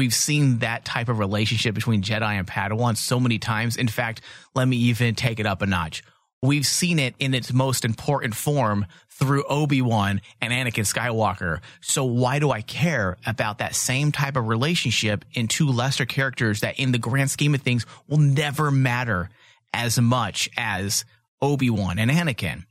We've 0.00 0.14
seen 0.14 0.60
that 0.60 0.86
type 0.86 1.10
of 1.10 1.18
relationship 1.18 1.74
between 1.74 2.00
Jedi 2.00 2.22
and 2.22 2.46
Padawan 2.46 2.96
so 2.96 3.20
many 3.20 3.38
times. 3.38 3.76
In 3.76 3.86
fact, 3.86 4.22
let 4.54 4.66
me 4.66 4.78
even 4.78 5.14
take 5.14 5.38
it 5.38 5.44
up 5.44 5.60
a 5.60 5.66
notch. 5.66 6.02
We've 6.40 6.64
seen 6.64 6.98
it 6.98 7.14
in 7.18 7.34
its 7.34 7.52
most 7.52 7.84
important 7.84 8.34
form 8.34 8.86
through 9.10 9.44
Obi-Wan 9.44 10.22
and 10.40 10.54
Anakin 10.54 10.90
Skywalker. 10.90 11.60
So 11.82 12.06
why 12.06 12.38
do 12.38 12.50
I 12.50 12.62
care 12.62 13.18
about 13.26 13.58
that 13.58 13.74
same 13.74 14.10
type 14.10 14.36
of 14.36 14.48
relationship 14.48 15.22
in 15.34 15.48
two 15.48 15.68
lesser 15.68 16.06
characters 16.06 16.60
that 16.60 16.78
in 16.78 16.92
the 16.92 16.98
grand 16.98 17.30
scheme 17.30 17.54
of 17.54 17.60
things 17.60 17.84
will 18.08 18.16
never 18.16 18.70
matter 18.70 19.28
as 19.74 20.00
much 20.00 20.48
as 20.56 21.04
Obi-Wan 21.42 21.98
and 21.98 22.10
Anakin? 22.10 22.64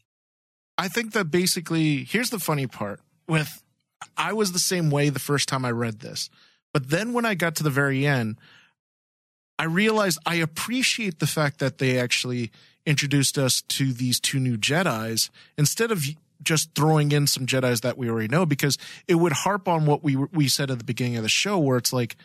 I 0.80 0.88
think 0.88 1.14
that 1.14 1.26
basically, 1.26 2.06
here's 2.06 2.32
the 2.32 2.40
funny 2.40 2.66
part 2.66 3.02
with 3.28 3.62
I 4.18 4.34
was 4.34 4.52
the 4.52 4.58
same 4.58 4.90
way 4.90 5.10
the 5.10 5.20
first 5.20 5.48
time 5.48 5.64
I 5.64 5.70
read 5.70 6.00
this. 6.00 6.32
But 6.74 6.90
then 6.90 7.14
when 7.14 7.26
I 7.26 7.36
got 7.36 7.56
to 7.56 7.64
the 7.64 7.70
very 7.70 8.06
end, 8.06 8.38
I 9.58 9.66
realized 9.66 10.20
I 10.26 10.36
appreciate 10.36 11.20
the 11.20 11.28
fact 11.28 11.60
that 11.60 11.78
they 11.80 12.00
actually 12.00 12.52
introduced 12.86 13.38
us 13.38 13.62
to 13.62 13.92
these 13.92 14.20
two 14.20 14.40
new 14.40 14.58
Jedi's 14.58 15.30
instead 15.58 15.92
of 15.92 16.04
just 16.42 16.74
throwing 16.76 17.12
in 17.12 17.28
some 17.28 17.46
Jedi's 17.46 17.82
that 17.82 17.98
we 17.98 18.10
already 18.10 18.30
know 18.30 18.46
because 18.46 18.78
it 19.08 19.16
would 19.16 19.34
harp 19.34 19.68
on 19.68 19.86
what 19.86 20.04
we 20.04 20.16
we 20.16 20.48
said 20.48 20.72
at 20.72 20.78
the 20.78 20.86
beginning 20.86 21.18
of 21.18 21.24
the 21.24 21.30
show 21.30 21.58
where 21.58 21.78
it's 21.78 21.92
like 21.92 22.16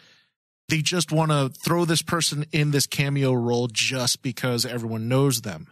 they 0.68 0.80
just 0.80 1.12
want 1.12 1.30
to 1.30 1.50
throw 1.60 1.84
this 1.84 2.02
person 2.02 2.46
in 2.52 2.70
this 2.70 2.86
cameo 2.86 3.32
role 3.32 3.66
just 3.66 4.22
because 4.22 4.64
everyone 4.64 5.08
knows 5.08 5.42
them. 5.42 5.66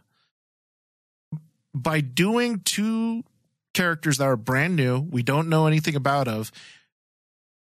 By 1.75 2.01
doing 2.01 2.61
two 2.61 3.25
characters 3.73 4.19
that 4.19 4.25
are 4.25 4.37
brand 4.37 4.77
new, 4.77 4.99
we 4.99 5.23
don't 5.23 5.49
know 5.49 5.67
anything 5.67 5.97
about 5.97 6.29
of 6.29 6.53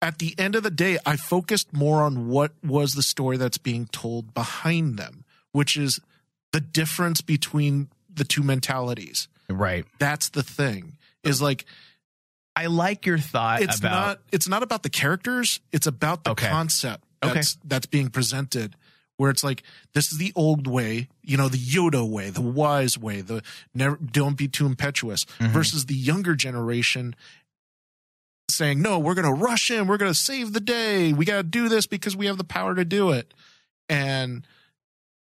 at 0.00 0.18
the 0.18 0.34
end 0.38 0.54
of 0.54 0.62
the 0.62 0.70
day, 0.70 0.98
I 1.04 1.16
focused 1.16 1.72
more 1.72 2.02
on 2.02 2.28
what 2.28 2.52
was 2.64 2.94
the 2.94 3.02
story 3.02 3.36
that's 3.36 3.58
being 3.58 3.86
told 3.86 4.32
behind 4.34 4.96
them, 4.98 5.24
which 5.52 5.76
is 5.76 6.00
the 6.52 6.60
difference 6.60 7.20
between 7.20 7.88
the 8.12 8.24
two 8.24 8.42
mentalities. 8.42 9.28
Right. 9.48 9.84
That's 9.98 10.28
the 10.28 10.42
thing. 10.42 10.96
Is 11.24 11.42
like 11.42 11.64
I 12.54 12.66
like 12.66 13.06
your 13.06 13.18
thought 13.18 13.62
it's 13.62 13.78
about 13.78 13.90
not 13.90 14.20
it's 14.32 14.48
not 14.48 14.62
about 14.62 14.82
the 14.82 14.90
characters, 14.90 15.60
it's 15.72 15.86
about 15.86 16.24
the 16.24 16.30
Okay. 16.30 16.48
concept 16.48 17.04
Okay. 17.22 17.34
that's 17.34 17.58
that's 17.64 17.86
being 17.86 18.08
presented. 18.08 18.76
Where 19.16 19.30
it's 19.30 19.42
like 19.42 19.64
this 19.94 20.12
is 20.12 20.18
the 20.18 20.32
old 20.36 20.68
way, 20.68 21.08
you 21.22 21.36
know, 21.36 21.48
the 21.48 21.58
Yoda 21.58 22.08
way, 22.08 22.30
the 22.30 22.40
wise 22.40 22.96
way, 22.96 23.20
the 23.20 23.42
never 23.74 23.96
don't 23.96 24.36
be 24.36 24.46
too 24.46 24.64
impetuous, 24.66 25.24
Mhm. 25.40 25.50
versus 25.50 25.86
the 25.86 25.94
younger 25.96 26.36
generation 26.36 27.16
saying, 28.50 28.80
"No, 28.80 28.98
we're 28.98 29.14
going 29.14 29.26
to 29.26 29.32
rush 29.32 29.70
in, 29.70 29.86
we're 29.86 29.98
going 29.98 30.12
to 30.12 30.18
save 30.18 30.52
the 30.52 30.60
day, 30.60 31.12
we 31.12 31.24
got 31.24 31.36
to 31.36 31.42
do 31.42 31.68
this 31.68 31.86
because 31.86 32.16
we 32.16 32.26
have 32.26 32.38
the 32.38 32.44
power 32.44 32.74
to 32.74 32.84
do 32.84 33.10
it," 33.10 33.32
and 33.88 34.46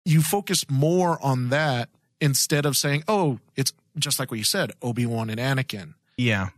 you 0.06 0.22
focus 0.22 0.66
more 0.70 1.24
on 1.24 1.50
that 1.50 1.90
instead 2.20 2.66
of 2.66 2.76
saying, 2.78 3.04
"Oh, 3.08 3.40
it's 3.56 3.74
just 3.98 4.20
like 4.20 4.32
what 4.32 4.38
you 4.38 4.44
said, 4.44 4.72
Obi 4.82 5.06
Wan 5.06 5.30
and 5.30 5.40
Anakin." 5.40 5.94
Yeah. 6.18 6.50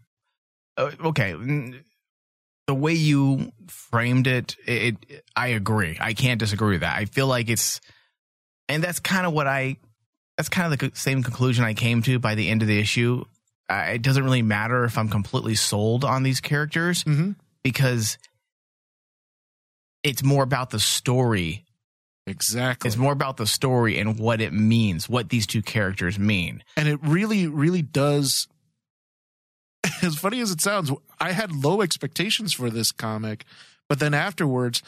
Uh, 0.78 0.92
okay. 1.06 1.34
The 2.68 2.74
way 2.74 2.94
you 2.94 3.52
framed 3.68 4.28
it, 4.28 4.56
it, 4.66 4.96
it, 5.10 5.24
I 5.36 5.48
agree. 5.48 5.98
I 6.00 6.14
can't 6.14 6.40
disagree 6.40 6.76
with 6.76 6.82
that. 6.82 6.98
I 6.98 7.06
feel 7.06 7.28
like 7.28 7.50
it's, 7.50 7.82
and 8.70 8.84
that's 8.84 9.00
kind 9.00 9.26
of 9.26 9.34
what 9.34 9.48
I, 9.48 9.78
that's 10.38 10.50
kind 10.50 10.72
of 10.72 10.80
the 10.80 10.92
same 10.96 11.24
conclusion 11.24 11.66
I 11.66 11.74
came 11.74 12.02
to 12.04 12.20
by 12.20 12.36
the 12.36 12.50
end 12.50 12.62
of 12.62 12.68
the 12.68 12.80
issue. 12.80 13.26
Uh, 13.70 13.92
it 13.94 14.02
doesn't 14.02 14.24
really 14.24 14.42
matter 14.42 14.84
if 14.84 14.98
I'm 14.98 15.10
completely 15.10 15.56
sold 15.56 16.04
on 16.04 16.24
these 16.24 16.42
characters 16.42 17.04
Mm-hmm. 17.04 17.32
because 17.64 18.18
it's 20.04 20.24
more 20.24 20.44
about 20.44 20.70
the 20.72 20.80
story. 20.80 21.66
Exactly. 22.28 22.88
It's 22.88 22.98
more 22.98 23.12
about 23.14 23.38
the 23.38 23.48
story 23.48 23.98
and 24.00 24.18
what 24.20 24.42
it 24.42 24.54
means, 24.54 25.10
what 25.10 25.30
these 25.30 25.46
two 25.48 25.62
characters 25.62 26.18
mean. 26.20 26.64
and 26.78 26.88
it 26.88 27.00
really 27.04 27.48
really 27.48 27.82
does 27.82 28.48
as 30.02 30.16
funny 30.16 30.40
as 30.40 30.50
it 30.52 30.62
sounds 30.62 30.92
i 31.20 31.32
had 31.34 31.52
low 31.52 31.82
expectations 31.82 32.54
for 32.54 32.70
this 32.70 32.92
comic 32.94 33.44
but 33.90 34.00
then 34.00 34.14
afterwards 34.14 34.82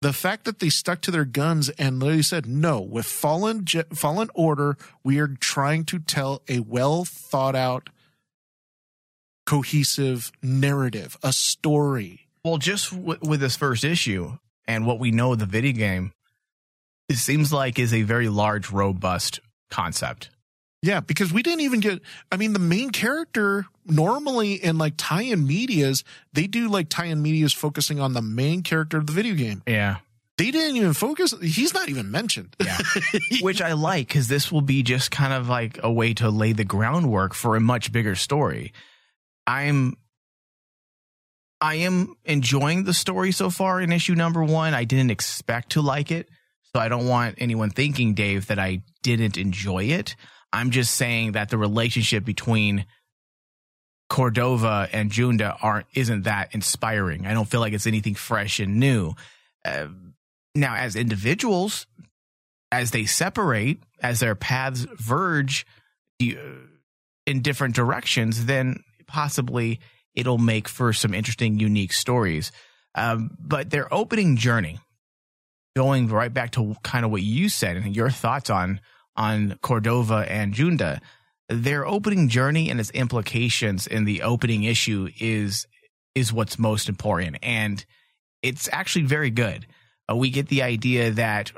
the 0.00 0.12
fact 0.12 0.44
that 0.46 0.58
they 0.58 0.70
stuck 0.70 1.02
to 1.02 1.10
their 1.10 1.26
guns 1.26 1.68
and 1.70 2.00
literally 2.00 2.22
said 2.22 2.46
no 2.46 2.80
with 2.80 3.04
fallen 3.04 3.64
Je- 3.66 3.84
fallen 3.92 4.30
order 4.34 4.78
we 5.04 5.18
are 5.18 5.28
trying 5.28 5.84
to 5.84 5.98
tell 5.98 6.40
a 6.48 6.60
well 6.60 7.04
thought 7.04 7.54
out 7.54 7.90
cohesive 9.46 10.32
narrative 10.42 11.16
a 11.22 11.32
story 11.32 12.26
Well, 12.44 12.58
just 12.58 12.90
w- 12.90 13.18
with 13.22 13.40
this 13.40 13.56
first 13.56 13.84
issue 13.84 14.38
and 14.66 14.86
what 14.86 14.98
we 14.98 15.10
know 15.10 15.32
of 15.32 15.38
the 15.38 15.46
video 15.46 15.72
game, 15.72 16.12
it 17.08 17.16
seems 17.16 17.52
like 17.52 17.78
is 17.78 17.92
a 17.92 18.02
very 18.02 18.28
large, 18.28 18.70
robust 18.70 19.40
concept. 19.70 20.30
Yeah, 20.82 21.00
because 21.00 21.32
we 21.32 21.42
didn't 21.42 21.60
even 21.60 21.80
get. 21.80 22.00
I 22.32 22.36
mean, 22.36 22.52
the 22.52 22.58
main 22.58 22.90
character 22.90 23.66
normally 23.86 24.54
in 24.54 24.78
like 24.78 24.94
tie-in 24.96 25.46
medias, 25.46 26.02
they 26.32 26.48
do 26.48 26.68
like 26.68 26.88
tie-in 26.88 27.22
medias 27.22 27.52
focusing 27.52 28.00
on 28.00 28.14
the 28.14 28.22
main 28.22 28.62
character 28.62 28.98
of 28.98 29.06
the 29.06 29.12
video 29.12 29.34
game. 29.34 29.62
Yeah. 29.66 29.98
They 30.38 30.50
didn't 30.50 30.76
even 30.76 30.92
focus. 30.94 31.34
He's 31.40 31.72
not 31.72 31.88
even 31.88 32.10
mentioned. 32.10 32.56
Yeah. 32.58 32.78
Which 33.42 33.62
I 33.62 33.74
like 33.74 34.08
because 34.08 34.26
this 34.26 34.50
will 34.50 34.62
be 34.62 34.82
just 34.82 35.10
kind 35.10 35.32
of 35.32 35.48
like 35.48 35.78
a 35.82 35.92
way 35.92 36.14
to 36.14 36.30
lay 36.30 36.52
the 36.52 36.64
groundwork 36.64 37.34
for 37.34 37.54
a 37.54 37.60
much 37.60 37.92
bigger 37.92 38.16
story. 38.16 38.72
I'm. 39.46 39.96
I 41.60 41.76
am 41.76 42.16
enjoying 42.24 42.84
the 42.84 42.94
story 42.94 43.30
so 43.30 43.48
far 43.48 43.80
in 43.80 43.92
issue 43.92 44.14
number 44.14 44.42
one. 44.42 44.74
I 44.74 44.82
didn't 44.84 45.12
expect 45.12 45.70
to 45.72 45.80
like 45.80 46.10
it. 46.10 46.28
So 46.74 46.80
I 46.80 46.88
don't 46.88 47.06
want 47.06 47.36
anyone 47.38 47.70
thinking, 47.70 48.14
Dave, 48.14 48.48
that 48.48 48.58
I 48.58 48.82
didn't 49.02 49.36
enjoy 49.36 49.84
it. 49.84 50.16
I'm 50.52 50.70
just 50.70 50.94
saying 50.94 51.32
that 51.32 51.50
the 51.50 51.58
relationship 51.58 52.24
between 52.24 52.86
Cordova 54.10 54.88
and 54.92 55.10
Junda 55.10 55.56
aren't 55.62 55.86
isn't 55.94 56.22
that 56.22 56.54
inspiring. 56.54 57.26
I 57.26 57.32
don't 57.32 57.48
feel 57.48 57.60
like 57.60 57.72
it's 57.72 57.86
anything 57.86 58.14
fresh 58.14 58.58
and 58.58 58.78
new. 58.80 59.14
Uh, 59.64 59.86
now, 60.54 60.74
as 60.74 60.96
individuals, 60.96 61.86
as 62.70 62.90
they 62.90 63.04
separate, 63.04 63.78
as 64.02 64.20
their 64.20 64.34
paths 64.34 64.86
verge 64.98 65.64
you- 66.18 66.68
in 67.26 67.40
different 67.40 67.74
directions, 67.74 68.46
then 68.46 68.82
possibly 69.12 69.78
it'll 70.14 70.38
make 70.38 70.68
for 70.68 70.92
some 70.92 71.14
interesting, 71.14 71.58
unique 71.58 71.92
stories. 71.92 72.50
Um, 72.94 73.36
but 73.38 73.70
their 73.70 73.92
opening 73.92 74.36
journey, 74.36 74.78
going 75.76 76.08
right 76.08 76.32
back 76.32 76.52
to 76.52 76.74
kind 76.82 77.04
of 77.04 77.10
what 77.10 77.22
you 77.22 77.48
said 77.48 77.76
and 77.76 77.94
your 77.94 78.10
thoughts 78.10 78.50
on 78.50 78.80
on 79.14 79.58
Cordova 79.62 80.24
and 80.28 80.54
Junda, 80.54 81.00
their 81.48 81.86
opening 81.86 82.28
journey 82.28 82.70
and 82.70 82.80
its 82.80 82.90
implications 82.90 83.86
in 83.86 84.04
the 84.04 84.22
opening 84.22 84.64
issue 84.64 85.08
is 85.20 85.66
is 86.14 86.32
what's 86.32 86.58
most 86.58 86.88
important, 86.88 87.36
and 87.42 87.84
it's 88.42 88.68
actually 88.72 89.04
very 89.04 89.30
good. 89.30 89.66
Uh, 90.10 90.16
we 90.16 90.30
get 90.30 90.48
the 90.48 90.62
idea 90.62 91.10
that 91.10 91.52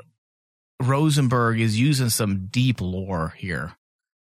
Rosenberg 0.81 1.59
is 1.59 1.79
using 1.79 2.09
some 2.09 2.47
deep 2.47 2.79
lore 2.79 3.33
here. 3.37 3.73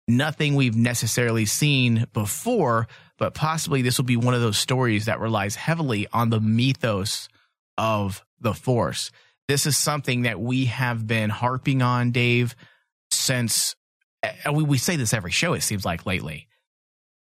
Nothing 0.07 0.55
we've 0.55 0.75
necessarily 0.75 1.45
seen 1.45 2.07
before, 2.13 2.87
but 3.17 3.33
possibly 3.33 3.81
this 3.81 3.97
will 3.97 4.05
be 4.05 4.17
one 4.17 4.33
of 4.33 4.41
those 4.41 4.57
stories 4.57 5.05
that 5.05 5.19
relies 5.19 5.55
heavily 5.55 6.07
on 6.11 6.29
the 6.29 6.41
mythos 6.41 7.29
of 7.77 8.25
the 8.39 8.53
Force. 8.53 9.11
This 9.47 9.65
is 9.65 9.77
something 9.77 10.23
that 10.23 10.39
we 10.39 10.65
have 10.65 11.07
been 11.07 11.29
harping 11.29 11.81
on, 11.81 12.11
Dave, 12.11 12.55
since 13.11 13.75
and 14.45 14.55
we, 14.55 14.63
we 14.63 14.77
say 14.77 14.95
this 14.95 15.13
every 15.13 15.31
show, 15.31 15.53
it 15.53 15.61
seems 15.61 15.85
like 15.85 16.05
lately. 16.05 16.47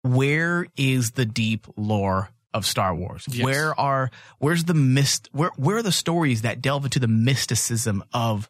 Where 0.02 0.66
is 0.78 1.12
the 1.12 1.26
deep 1.26 1.68
lore 1.76 2.30
of 2.54 2.66
Star 2.66 2.96
Wars? 2.96 3.26
Yes. 3.30 3.44
Where 3.44 3.80
are 3.80 4.12
where's 4.40 4.64
the 4.64 4.74
mist 4.74 5.30
where 5.32 5.52
where 5.56 5.78
are 5.78 5.84
the 5.84 5.92
stories 5.92 6.44
that 6.44 6.62
delve 6.62 6.86
into 6.86 7.00
the 7.00 7.08
mysticism 7.08 8.04
of 8.14 8.50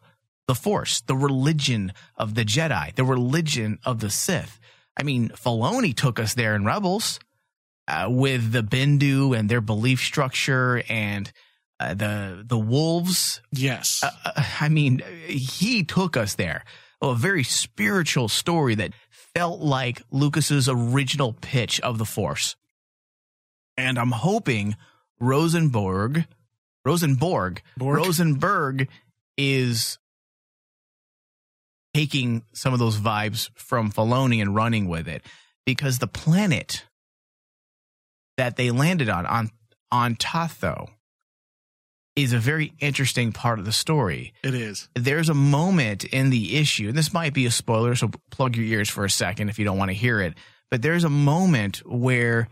the 0.50 0.54
Force, 0.56 1.00
the 1.02 1.14
religion 1.14 1.92
of 2.16 2.34
the 2.34 2.44
Jedi, 2.44 2.92
the 2.96 3.04
religion 3.04 3.78
of 3.84 4.00
the 4.00 4.10
Sith? 4.10 4.58
I 4.98 5.04
mean, 5.04 5.28
Filoni 5.30 5.94
took 5.94 6.18
us 6.18 6.34
there 6.34 6.56
in 6.56 6.64
Rebels 6.64 7.20
uh, 7.86 8.08
with 8.10 8.50
the 8.50 8.62
Bendu 8.62 9.38
and 9.38 9.48
their 9.48 9.60
belief 9.60 10.00
structure 10.00 10.82
and 10.88 11.30
uh, 11.78 11.94
the 11.94 12.44
the 12.44 12.58
wolves 12.58 13.40
Yes. 13.52 14.02
uh, 14.02 14.10
I 14.60 14.68
mean, 14.68 15.02
he 15.28 15.84
took 15.84 16.16
us 16.16 16.34
there. 16.34 16.64
A 17.00 17.14
very 17.14 17.44
spiritual 17.44 18.28
story 18.28 18.74
that 18.74 18.92
felt 19.34 19.60
like 19.60 20.02
Lucas's 20.10 20.68
original 20.68 21.32
pitch 21.32 21.80
of 21.80 21.96
the 21.98 22.04
Force. 22.04 22.56
And 23.76 23.98
I'm 23.98 24.10
hoping 24.12 24.76
Rosenborg, 25.20 26.26
Rosenborg, 26.84 27.62
Borg? 27.78 27.96
Rosenberg 27.98 28.88
is 29.38 29.98
taking 31.94 32.42
some 32.52 32.72
of 32.72 32.78
those 32.78 32.98
vibes 32.98 33.50
from 33.54 33.90
Filoni 33.90 34.40
and 34.40 34.54
running 34.54 34.88
with 34.88 35.08
it 35.08 35.24
because 35.66 35.98
the 35.98 36.06
planet 36.06 36.84
that 38.36 38.56
they 38.56 38.70
landed 38.70 39.08
on 39.08 39.26
on 39.26 39.50
on 39.92 40.14
Tatho 40.14 40.88
is 42.16 42.32
a 42.32 42.38
very 42.38 42.72
interesting 42.80 43.32
part 43.32 43.58
of 43.58 43.64
the 43.64 43.72
story. 43.72 44.32
it 44.42 44.54
is. 44.54 44.88
There's 44.94 45.28
a 45.28 45.34
moment 45.34 46.04
in 46.04 46.30
the 46.30 46.56
issue, 46.56 46.88
and 46.88 46.98
this 46.98 47.12
might 47.12 47.32
be 47.32 47.46
a 47.46 47.50
spoiler, 47.50 47.94
so 47.94 48.10
plug 48.30 48.56
your 48.56 48.66
ears 48.66 48.88
for 48.88 49.04
a 49.04 49.10
second 49.10 49.48
if 49.48 49.58
you 49.58 49.64
don't 49.64 49.78
want 49.78 49.90
to 49.90 49.96
hear 49.96 50.20
it. 50.20 50.34
But 50.70 50.82
there's 50.82 51.04
a 51.04 51.10
moment 51.10 51.78
where 51.86 52.48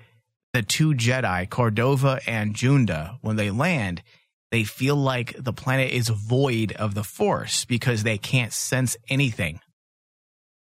the 0.52 0.62
two 0.62 0.94
Jedi, 0.94 1.48
Cordova 1.50 2.20
and 2.26 2.54
Junda, 2.54 3.18
when 3.20 3.36
they 3.36 3.50
land, 3.50 4.02
they 4.50 4.64
feel 4.64 4.96
like 4.96 5.34
the 5.38 5.52
planet 5.52 5.92
is 5.92 6.08
void 6.08 6.72
of 6.72 6.94
the 6.94 7.04
Force 7.04 7.64
because 7.64 8.02
they 8.02 8.18
can't 8.18 8.52
sense 8.52 8.96
anything, 9.08 9.60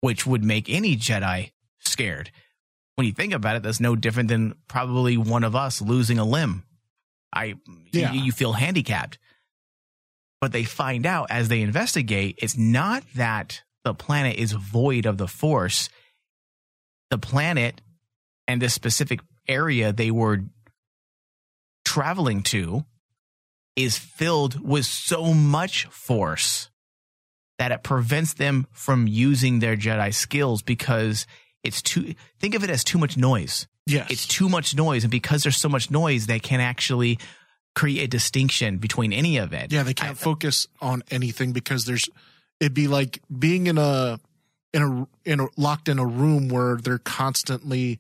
which 0.01 0.27
would 0.27 0.45
make 0.45 0.71
any 0.71 0.97
Jedi 0.97 1.51
scared. 1.81 2.31
When 2.95 3.07
you 3.07 3.13
think 3.13 3.33
about 3.33 3.57
it, 3.57 3.63
that's 3.63 3.81
no 3.81 3.97
different 3.97 4.29
than 4.29 4.55
probably 4.69 5.17
one 5.17 5.45
of 5.45 5.57
us 5.57 5.81
losing 5.83 6.19
a 6.19 6.25
limb. 6.25 6.65
I, 7.33 7.55
Yeah. 7.93 8.13
you, 8.13 8.25
you 8.25 8.33
feel 8.33 8.53
handicapped. 8.53 9.19
But 10.41 10.53
they 10.53 10.65
find 10.65 11.07
out 11.07 11.29
as 11.31 11.49
they 11.49 11.63
investigate, 11.63 12.39
it's 12.43 12.57
not 12.57 13.05
that 13.15 13.63
the 13.85 13.95
planet 13.95 14.37
is 14.37 14.53
void 14.53 15.07
of 15.07 15.17
the 15.19 15.29
Force. 15.29 15.89
The 17.11 17.19
planet 17.19 17.81
and 18.47 18.61
this 18.61 18.75
specific 18.75 19.21
area 19.49 19.93
they 19.93 20.11
were 20.11 20.41
traveling 21.85 22.43
to 22.43 22.85
is 23.77 23.99
filled 23.99 24.61
with 24.61 24.85
so 24.85 25.33
much 25.33 25.87
force 25.87 26.71
that 27.59 27.73
it 27.73 27.83
prevents 27.83 28.35
them 28.35 28.67
from 28.73 29.07
using 29.07 29.61
their 29.61 29.77
Jedi 29.77 30.13
skills 30.13 30.63
because 30.63 31.27
it's 31.63 31.81
too 31.81 32.15
think 32.39 32.55
of 32.55 32.65
it 32.65 32.71
as 32.71 32.85
too 32.85 32.99
much 32.99 33.17
noise. 33.17 33.67
Yes. 33.87 34.11
It's 34.11 34.27
too 34.27 34.49
much 34.49 34.77
noise 34.77 35.05
and 35.05 35.11
because 35.11 35.43
there's 35.43 35.57
so 35.57 35.69
much 35.69 35.91
noise 35.91 36.27
they 36.27 36.39
can 36.39 36.61
actually 36.61 37.19
create 37.75 38.05
a 38.05 38.09
distinction 38.09 38.79
between 38.79 39.13
any 39.13 39.39
of 39.39 39.53
it. 39.53 39.73
yeah, 39.73 39.83
they 39.83 39.95
can't 39.95 40.19
focus 40.19 40.67
on 40.81 41.03
anything 41.11 41.53
because 41.53 41.85
there's 41.85 42.09
it'd 42.61 42.75
be 42.75 42.89
like 42.89 43.21
being 43.37 43.67
in 43.67 43.79
a 43.79 44.19
in 44.73 44.83
a 44.83 45.09
in 45.25 45.41
a 45.41 45.47
locked 45.57 45.89
in 45.89 45.99
a 45.99 46.07
room 46.07 46.49
where 46.49 46.77
they're 46.77 46.99
constantly 46.99 47.99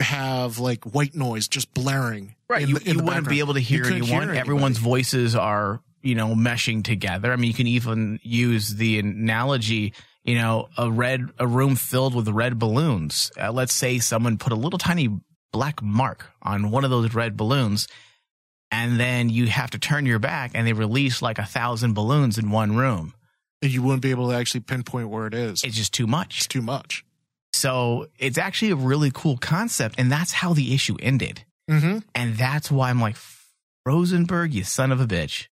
have 0.00 0.58
like 0.58 0.84
white 0.84 1.14
noise 1.14 1.48
just 1.48 1.72
blaring. 1.74 2.34
Right. 2.48 2.66
you 2.66 2.78
the- 2.78 2.92
you 2.92 2.98
wouldn't 3.02 3.28
be 3.28 3.38
able 3.40 3.54
to 3.54 3.60
hear 3.60 3.82
couldn't 3.84 4.02
anyone. 4.02 4.22
anybody. 4.22 4.38
Everyone's 4.38 4.78
voices 4.78 5.36
are, 5.36 5.80
you 6.02 6.14
know, 6.14 6.34
meshing 6.34 6.82
together. 6.82 7.32
I 7.32 7.36
mean, 7.36 7.48
you 7.48 7.54
can 7.54 7.66
even 7.66 8.18
use 8.22 8.74
the 8.74 8.98
analogy, 8.98 9.92
you 10.24 10.34
know, 10.36 10.68
a 10.76 10.90
red, 10.90 11.28
a 11.38 11.46
room 11.46 11.76
filled 11.76 12.14
with 12.14 12.28
red 12.28 12.58
balloons. 12.58 13.30
Uh, 13.40 13.52
let's 13.52 13.72
say 13.74 13.98
someone 13.98 14.38
put 14.38 14.52
a 14.52 14.56
little 14.56 14.78
tiny 14.78 15.08
black 15.52 15.82
mark 15.82 16.26
on 16.42 16.70
one 16.70 16.84
of 16.84 16.90
those 16.90 17.14
red 17.14 17.36
balloons. 17.36 17.86
And 18.72 19.00
then 19.00 19.28
you 19.30 19.46
have 19.46 19.70
to 19.72 19.78
turn 19.78 20.06
your 20.06 20.20
back 20.20 20.52
and 20.54 20.66
they 20.66 20.72
release 20.72 21.20
like 21.22 21.38
a 21.38 21.44
thousand 21.44 21.94
balloons 21.94 22.38
in 22.38 22.50
one 22.50 22.76
room. 22.76 23.14
and 23.62 23.70
you 23.72 23.82
wouldn't 23.82 24.00
be 24.02 24.10
able 24.10 24.30
to 24.30 24.36
actually 24.36 24.60
pinpoint 24.60 25.08
where 25.10 25.26
it 25.26 25.34
is. 25.34 25.62
It's 25.64 25.76
just 25.76 25.92
too 25.92 26.06
much. 26.06 26.38
It's 26.38 26.46
too 26.46 26.62
much. 26.62 27.04
So 27.60 28.08
it's 28.18 28.38
actually 28.38 28.70
a 28.70 28.76
really 28.76 29.10
cool 29.12 29.36
concept. 29.36 29.96
And 29.98 30.10
that's 30.10 30.32
how 30.32 30.54
the 30.54 30.72
issue 30.72 30.96
ended. 30.98 31.44
Mm-hmm. 31.70 31.98
And 32.14 32.36
that's 32.38 32.70
why 32.70 32.88
I'm 32.88 33.02
like, 33.02 33.16
Rosenberg, 33.84 34.54
you 34.54 34.64
son 34.64 34.92
of 34.92 35.00
a 35.00 35.06
bitch. 35.06 35.48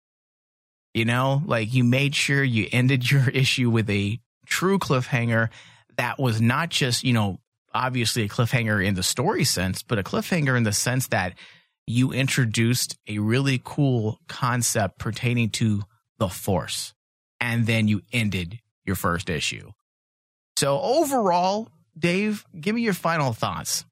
You 0.93 1.05
know, 1.05 1.41
like 1.47 1.73
you 1.73 1.83
made 1.83 2.13
sure 2.13 2.43
you 2.43 2.67
ended 2.71 3.09
your 3.11 3.27
issue 3.29 3.71
with 3.71 3.89
a 3.89 4.19
true 4.45 4.77
cliffhanger 4.77 5.49
that 5.97 6.19
was 6.19 6.39
not 6.39 6.69
just, 6.69 7.03
you 7.03 7.11
know, 7.11 7.39
obviously 7.73 8.21
a 8.21 8.29
cliffhanger 8.29 8.85
in 8.85 8.93
the 8.93 9.01
story 9.01 9.43
sense, 9.43 9.81
but 9.81 9.97
a 9.97 10.03
cliffhanger 10.03 10.55
in 10.55 10.61
the 10.61 10.73
sense 10.73 11.07
that 11.07 11.33
you 11.87 12.11
introduced 12.11 12.99
a 13.07 13.17
really 13.17 13.59
cool 13.63 14.19
concept 14.27 14.99
pertaining 14.99 15.49
to 15.49 15.81
the 16.19 16.29
force. 16.29 16.93
And 17.41 17.65
then 17.65 17.87
you 17.87 18.03
ended 18.13 18.59
your 18.85 18.95
first 18.95 19.27
issue. 19.27 19.71
So 20.55 20.79
overall, 20.79 21.69
Dave, 21.97 22.45
give 22.59 22.75
me 22.75 22.81
your 22.81 22.93
final 22.93 23.33
thoughts. 23.33 23.85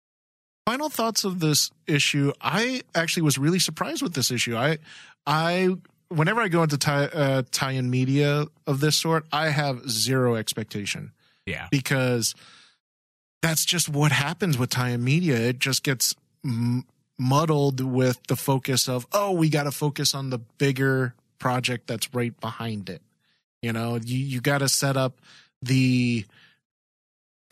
final 0.65 0.89
thoughts 0.89 1.23
of 1.23 1.39
this 1.39 1.71
issue. 1.87 2.31
I 2.41 2.81
actually 2.95 3.23
was 3.23 3.37
really 3.37 3.59
surprised 3.59 4.01
with 4.01 4.13
this 4.13 4.31
issue. 4.31 4.55
I 4.57 4.77
i 5.25 5.69
whenever 6.09 6.41
i 6.41 6.47
go 6.47 6.61
into 6.63 6.77
tie, 6.77 7.05
uh, 7.05 7.43
tie-in 7.51 7.89
media 7.89 8.45
of 8.67 8.79
this 8.81 8.95
sort 8.95 9.25
i 9.31 9.49
have 9.49 9.89
zero 9.89 10.35
expectation. 10.35 11.11
Yeah. 11.45 11.67
because 11.71 12.35
that's 13.41 13.65
just 13.65 13.89
what 13.89 14.13
happens 14.13 14.57
with 14.57 14.69
tie-in 14.69 15.03
media. 15.03 15.35
It 15.35 15.59
just 15.59 15.83
gets 15.83 16.15
m- 16.45 16.85
muddled 17.19 17.81
with 17.81 18.19
the 18.27 18.35
focus 18.37 18.87
of 18.87 19.05
oh 19.11 19.31
we 19.31 19.49
got 19.49 19.63
to 19.63 19.71
focus 19.71 20.13
on 20.13 20.29
the 20.29 20.39
bigger 20.57 21.13
project 21.39 21.87
that's 21.87 22.13
right 22.13 22.37
behind 22.39 22.89
it. 22.89 23.01
You 23.61 23.73
know 23.73 23.97
you 24.03 24.17
you 24.17 24.39
got 24.41 24.59
to 24.59 24.69
set 24.69 24.95
up 24.97 25.19
the 25.61 26.25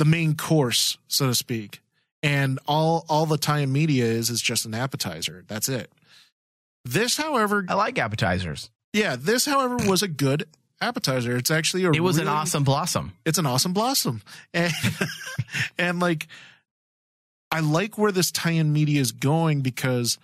the 0.02 0.06
main 0.06 0.34
course 0.36 0.98
so 1.08 1.28
to 1.28 1.36
speak. 1.36 1.80
And 2.24 2.58
all 2.66 3.06
all 3.08 3.28
the 3.28 3.38
tie-in 3.38 3.72
media 3.72 4.06
is 4.06 4.32
is 4.32 4.42
just 4.42 4.66
an 4.66 4.74
appetizer. 4.74 5.44
That's 5.48 5.70
it. 5.70 5.92
This 6.84 7.18
however 7.18 7.66
I 7.70 7.76
like 7.76 8.00
appetizers. 8.00 8.72
yeah 8.94 9.16
this 9.16 9.46
however 9.46 9.78
was 9.88 10.02
a 10.02 10.08
good 10.08 10.48
appetizer. 10.82 11.38
It's 11.38 11.52
actually 11.52 11.86
a 11.86 11.92
It 11.92 12.00
was 12.00 12.18
an 12.18 12.28
awesome 12.28 12.64
blossom. 12.64 13.14
it's 13.28 13.38
an 13.38 13.46
awesome 13.46 13.74
blossom. 13.74 14.24
And 14.56 14.74
and 15.78 16.00
like 16.00 16.26
i 17.52 17.60
like 17.60 17.96
where 18.00 18.12
this 18.12 18.32
tie-in 18.32 18.74
media 18.74 19.00
is 19.02 19.12
going 19.12 19.62
because 19.62 20.18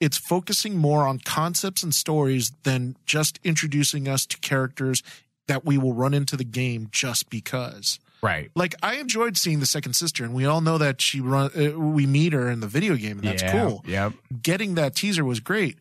it's 0.00 0.18
focusing 0.18 0.76
more 0.76 1.06
on 1.06 1.18
concepts 1.20 1.82
and 1.82 1.94
stories 1.94 2.52
than 2.64 2.94
just 3.06 3.40
introducing 3.42 4.06
us 4.06 4.26
to 4.26 4.36
characters 4.38 5.02
that 5.48 5.64
we 5.64 5.78
will 5.78 5.94
run 5.94 6.12
into 6.12 6.36
the 6.36 6.44
game 6.44 6.88
just 6.92 7.30
because 7.30 7.98
Right. 8.24 8.50
like 8.54 8.74
i 8.82 8.94
enjoyed 8.96 9.36
seeing 9.36 9.60
the 9.60 9.66
second 9.66 9.92
sister 9.92 10.24
and 10.24 10.32
we 10.34 10.46
all 10.46 10.60
know 10.62 10.78
that 10.78 11.00
she 11.00 11.20
run 11.20 11.50
uh, 11.54 11.78
we 11.78 12.06
meet 12.06 12.32
her 12.32 12.50
in 12.50 12.60
the 12.60 12.66
video 12.66 12.96
game 12.96 13.18
and 13.18 13.28
that's 13.28 13.42
cool 13.52 13.84
Yeah. 13.86 14.10
getting 14.42 14.76
that 14.76 14.94
teaser 14.96 15.24
was 15.24 15.40
great. 15.40 15.78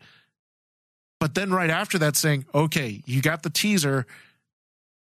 But 1.19 1.35
then 1.35 1.51
right 1.51 1.69
after 1.69 1.97
that, 1.99 2.17
saying, 2.17 2.45
okay, 2.53 3.01
you 3.05 3.21
got 3.21 3.43
the 3.43 3.49
teaser, 3.49 4.05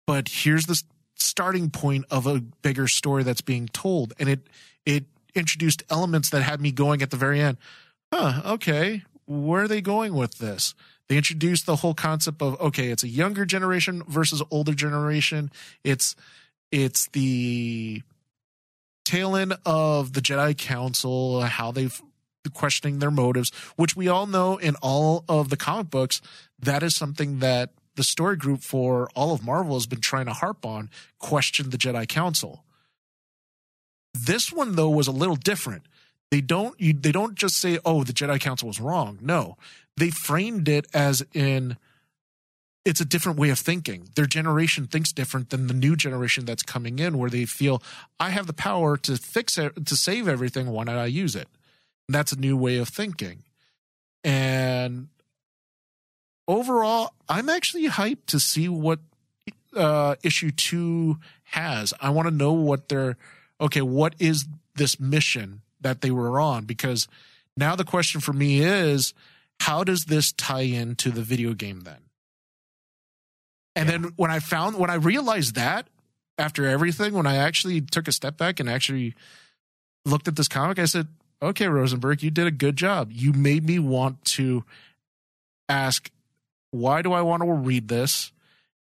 but 0.07 0.29
here's 0.29 0.65
the 0.67 0.81
starting 1.15 1.69
point 1.69 2.05
of 2.09 2.25
a 2.27 2.39
bigger 2.39 2.87
story 2.87 3.23
that's 3.23 3.41
being 3.41 3.67
told. 3.67 4.13
And 4.19 4.29
it, 4.29 4.39
it 4.85 5.03
introduced 5.35 5.83
elements 5.89 6.29
that 6.29 6.41
had 6.41 6.61
me 6.61 6.71
going 6.71 7.01
at 7.01 7.11
the 7.11 7.17
very 7.17 7.41
end. 7.41 7.57
Huh, 8.13 8.41
okay, 8.53 9.03
where 9.25 9.63
are 9.63 9.67
they 9.67 9.81
going 9.81 10.13
with 10.13 10.37
this? 10.37 10.73
They 11.09 11.17
introduced 11.17 11.65
the 11.65 11.75
whole 11.77 11.93
concept 11.93 12.41
of, 12.41 12.57
okay, 12.61 12.87
it's 12.87 13.03
a 13.03 13.09
younger 13.09 13.43
generation 13.43 14.01
versus 14.07 14.41
older 14.49 14.73
generation. 14.73 15.51
It's, 15.83 16.15
it's 16.73 17.07
the 17.09 18.01
tail 19.05 19.35
end 19.35 19.53
of 19.63 20.13
the 20.13 20.21
Jedi 20.21 20.57
Council, 20.57 21.41
how 21.41 21.71
they've 21.71 22.01
questioning 22.53 22.99
their 22.99 23.11
motives, 23.11 23.51
which 23.75 23.95
we 23.95 24.07
all 24.07 24.25
know 24.25 24.57
in 24.57 24.75
all 24.81 25.23
of 25.29 25.49
the 25.49 25.55
comic 25.55 25.89
books, 25.89 26.19
that 26.59 26.83
is 26.83 26.95
something 26.95 27.39
that 27.39 27.69
the 27.95 28.03
story 28.03 28.35
group 28.35 28.61
for 28.61 29.07
all 29.15 29.33
of 29.33 29.45
Marvel 29.45 29.75
has 29.75 29.85
been 29.85 30.01
trying 30.01 30.25
to 30.25 30.33
harp 30.33 30.65
on, 30.65 30.89
question 31.19 31.69
the 31.69 31.77
Jedi 31.77 32.07
Council. 32.07 32.65
This 34.13 34.51
one 34.51 34.75
though 34.75 34.89
was 34.89 35.07
a 35.07 35.11
little 35.11 35.35
different. 35.35 35.83
They 36.31 36.41
don't 36.41 36.79
you, 36.81 36.93
they 36.93 37.11
don't 37.11 37.35
just 37.35 37.57
say, 37.57 37.77
"Oh, 37.85 38.03
the 38.03 38.13
Jedi 38.13 38.39
Council 38.39 38.67
was 38.67 38.81
wrong." 38.81 39.19
No. 39.21 39.57
They 39.95 40.09
framed 40.09 40.67
it 40.67 40.87
as 40.91 41.23
in 41.33 41.77
it's 42.85 42.99
a 42.99 43.05
different 43.05 43.39
way 43.39 43.49
of 43.49 43.59
thinking. 43.59 44.09
Their 44.15 44.25
generation 44.25 44.87
thinks 44.87 45.11
different 45.11 45.49
than 45.49 45.67
the 45.67 45.73
new 45.73 45.95
generation 45.95 46.45
that's 46.45 46.63
coming 46.63 46.99
in 46.99 47.17
where 47.17 47.29
they 47.29 47.45
feel 47.45 47.81
I 48.19 48.31
have 48.31 48.47
the 48.47 48.53
power 48.53 48.97
to 48.97 49.15
fix 49.17 49.57
it 49.57 49.85
to 49.85 49.95
save 49.95 50.27
everything, 50.27 50.69
why 50.69 50.83
not 50.83 50.97
I 50.97 51.05
use 51.05 51.35
it? 51.35 51.47
That's 52.09 52.33
a 52.33 52.39
new 52.39 52.57
way 52.57 52.77
of 52.77 52.89
thinking. 52.89 53.43
And 54.23 55.07
overall, 56.47 57.13
I'm 57.29 57.49
actually 57.49 57.87
hyped 57.87 58.25
to 58.27 58.39
see 58.39 58.67
what 58.67 58.99
uh, 59.75 60.15
issue 60.23 60.51
two 60.51 61.19
has. 61.45 61.93
I 62.01 62.09
want 62.09 62.27
to 62.27 62.33
know 62.33 62.53
what 62.53 62.89
their 62.89 63.17
okay, 63.61 63.81
what 63.81 64.15
is 64.19 64.45
this 64.75 64.99
mission 64.99 65.61
that 65.79 66.01
they 66.01 66.11
were 66.11 66.39
on? 66.39 66.65
Because 66.65 67.07
now 67.55 67.75
the 67.75 67.85
question 67.85 68.19
for 68.19 68.33
me 68.33 68.61
is, 68.61 69.13
how 69.61 69.83
does 69.83 70.05
this 70.05 70.31
tie 70.33 70.61
into 70.61 71.11
the 71.11 71.21
video 71.21 71.53
game 71.53 71.81
then? 71.81 71.99
And 73.75 73.89
then 73.89 74.13
when 74.15 74.31
I 74.31 74.39
found 74.39 74.77
when 74.77 74.89
I 74.89 74.95
realized 74.95 75.55
that 75.55 75.87
after 76.37 76.65
everything, 76.65 77.13
when 77.13 77.27
I 77.27 77.37
actually 77.37 77.81
took 77.81 78.07
a 78.07 78.11
step 78.11 78.37
back 78.37 78.59
and 78.59 78.69
actually 78.69 79.15
looked 80.05 80.27
at 80.27 80.35
this 80.35 80.47
comic, 80.47 80.79
I 80.79 80.85
said, 80.85 81.07
okay, 81.41 81.67
Rosenberg, 81.67 82.23
you 82.23 82.31
did 82.31 82.47
a 82.47 82.51
good 82.51 82.75
job. 82.75 83.11
You 83.11 83.33
made 83.33 83.65
me 83.65 83.79
want 83.79 84.23
to 84.25 84.63
ask, 85.69 86.11
why 86.71 87.01
do 87.01 87.13
I 87.13 87.21
want 87.21 87.43
to 87.43 87.51
read 87.51 87.87
this? 87.87 88.31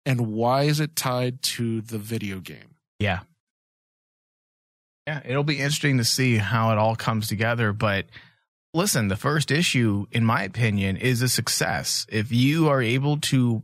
And 0.05 0.33
why 0.33 0.63
is 0.63 0.79
it 0.79 0.95
tied 0.95 1.41
to 1.43 1.81
the 1.81 1.97
video 1.97 2.39
game? 2.39 2.75
Yeah. 2.99 3.19
Yeah, 5.07 5.21
it'll 5.25 5.43
be 5.43 5.57
interesting 5.57 5.97
to 5.97 6.03
see 6.03 6.37
how 6.37 6.71
it 6.71 6.77
all 6.77 6.95
comes 6.95 7.27
together. 7.27 7.73
But 7.73 8.05
listen, 8.73 9.07
the 9.07 9.15
first 9.15 9.51
issue, 9.51 10.05
in 10.11 10.23
my 10.25 10.43
opinion, 10.43 10.97
is 10.97 11.21
a 11.21 11.29
success. 11.29 12.05
If 12.09 12.31
you 12.31 12.69
are 12.69 12.81
able 12.81 13.17
to 13.17 13.63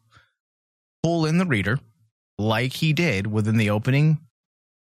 pull 1.03 1.25
in 1.25 1.37
the 1.37 1.45
reader 1.45 1.79
like 2.37 2.73
he 2.73 2.93
did 2.93 3.27
within 3.27 3.57
the 3.57 3.69
opening 3.69 4.19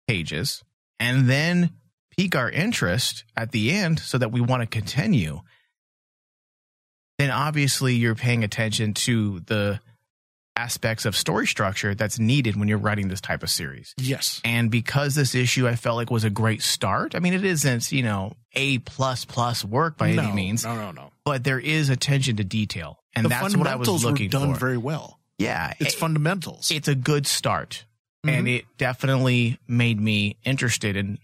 pages 0.08 0.64
and 1.00 1.30
then 1.30 1.72
pique 2.18 2.36
our 2.36 2.50
interest 2.50 3.24
at 3.36 3.52
the 3.52 3.72
end 3.72 4.00
so 4.00 4.18
that 4.18 4.32
we 4.32 4.42
want 4.42 4.62
to 4.62 4.68
continue, 4.68 5.42
then 7.20 7.32
obviously 7.32 7.96
you're 7.96 8.16
paying 8.16 8.44
attention 8.44 8.94
to 8.94 9.40
the 9.42 9.80
aspects 10.56 11.06
of 11.06 11.16
story 11.16 11.48
structure 11.48 11.96
that's 11.96 12.20
needed 12.20 12.56
when 12.56 12.68
you're 12.68 12.78
writing 12.78 13.08
this 13.08 13.22
type 13.22 13.42
of 13.42 13.50
series. 13.50 13.94
Yes. 13.98 14.40
And 14.46 14.70
because 14.70 15.16
this 15.16 15.34
issue 15.34 15.68
I 15.68 15.76
felt 15.76 15.96
like 15.96 16.12
was 16.12 16.24
a 16.24 16.30
great 16.30 16.62
start. 16.62 17.16
I 17.16 17.20
mean, 17.20 17.34
it 17.34 17.44
isn't, 17.44 17.92
you 17.92 18.04
know, 18.04 18.34
A 18.54 18.78
plus 18.80 19.26
plus 19.26 19.66
work 19.66 19.98
by 19.98 20.12
no, 20.14 20.24
any 20.24 20.32
means, 20.34 20.64
No, 20.64 20.76
no, 20.76 20.92
no. 20.92 21.12
but 21.26 21.44
there 21.44 21.60
is 21.60 21.90
attention 21.90 22.36
to 22.38 22.44
detail. 22.44 23.00
And 23.16 23.26
the 23.26 23.30
that's 23.30 23.56
what 23.58 23.68
I 23.68 23.76
was 23.76 24.04
looking 24.04 24.28
were 24.28 24.32
done 24.32 24.54
for. 24.54 24.60
very 24.60 24.78
well. 24.78 25.20
Yeah. 25.38 25.74
It's 25.80 25.94
it- 25.96 25.98
fundamentals. 26.00 26.72
it's 26.72 26.88
a 26.88 26.96
good 26.96 27.26
start. 27.28 27.86
And 28.26 28.48
Mhm. 28.48 28.60
it 28.60 28.66
definitely 28.78 29.60
made 29.68 30.00
me 30.00 30.38
interested 30.46 30.96
in 30.96 31.20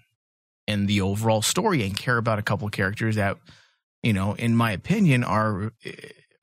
in 0.68 0.86
the 0.86 1.02
overall 1.02 1.42
story 1.42 1.84
and 1.84 1.98
care 1.98 2.18
about 2.18 2.38
a 2.38 2.44
couple 2.44 2.68
of 2.68 2.72
characters 2.72 3.16
that, 3.16 3.38
you 4.04 4.14
know, 4.14 4.34
in 4.36 4.56
my 4.56 4.72
opinion, 4.72 5.24
are 5.24 5.72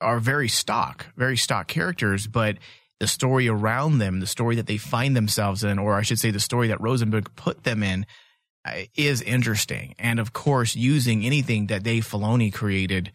are 0.01 0.19
very 0.19 0.49
stock, 0.49 1.07
very 1.15 1.37
stock 1.37 1.67
characters, 1.67 2.27
but 2.27 2.57
the 2.99 3.07
story 3.07 3.47
around 3.47 3.99
them, 3.99 4.19
the 4.19 4.27
story 4.27 4.55
that 4.55 4.65
they 4.65 4.77
find 4.77 5.15
themselves 5.15 5.63
in, 5.63 5.77
or 5.79 5.93
I 5.95 6.01
should 6.01 6.19
say, 6.19 6.31
the 6.31 6.39
story 6.39 6.67
that 6.69 6.81
Rosenberg 6.81 7.29
put 7.35 7.63
them 7.63 7.83
in, 7.83 8.05
uh, 8.65 8.81
is 8.95 9.21
interesting. 9.21 9.93
And 9.99 10.19
of 10.19 10.33
course, 10.33 10.75
using 10.75 11.23
anything 11.25 11.67
that 11.67 11.83
Dave 11.83 12.05
Filoni 12.07 12.51
created, 12.51 13.11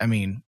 I 0.00 0.06
mean, 0.06 0.42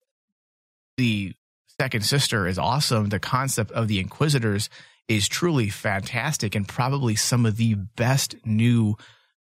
the 0.97 1.33
second 1.79 2.01
sister 2.01 2.45
is 2.45 2.59
awesome. 2.59 3.07
The 3.07 3.19
concept 3.19 3.71
of 3.71 3.87
the 3.87 3.99
Inquisitors 3.99 4.69
is 5.07 5.29
truly 5.29 5.69
fantastic 5.69 6.53
and 6.53 6.67
probably 6.67 7.15
some 7.15 7.45
of 7.45 7.55
the 7.55 7.75
best 7.75 8.35
new 8.45 8.95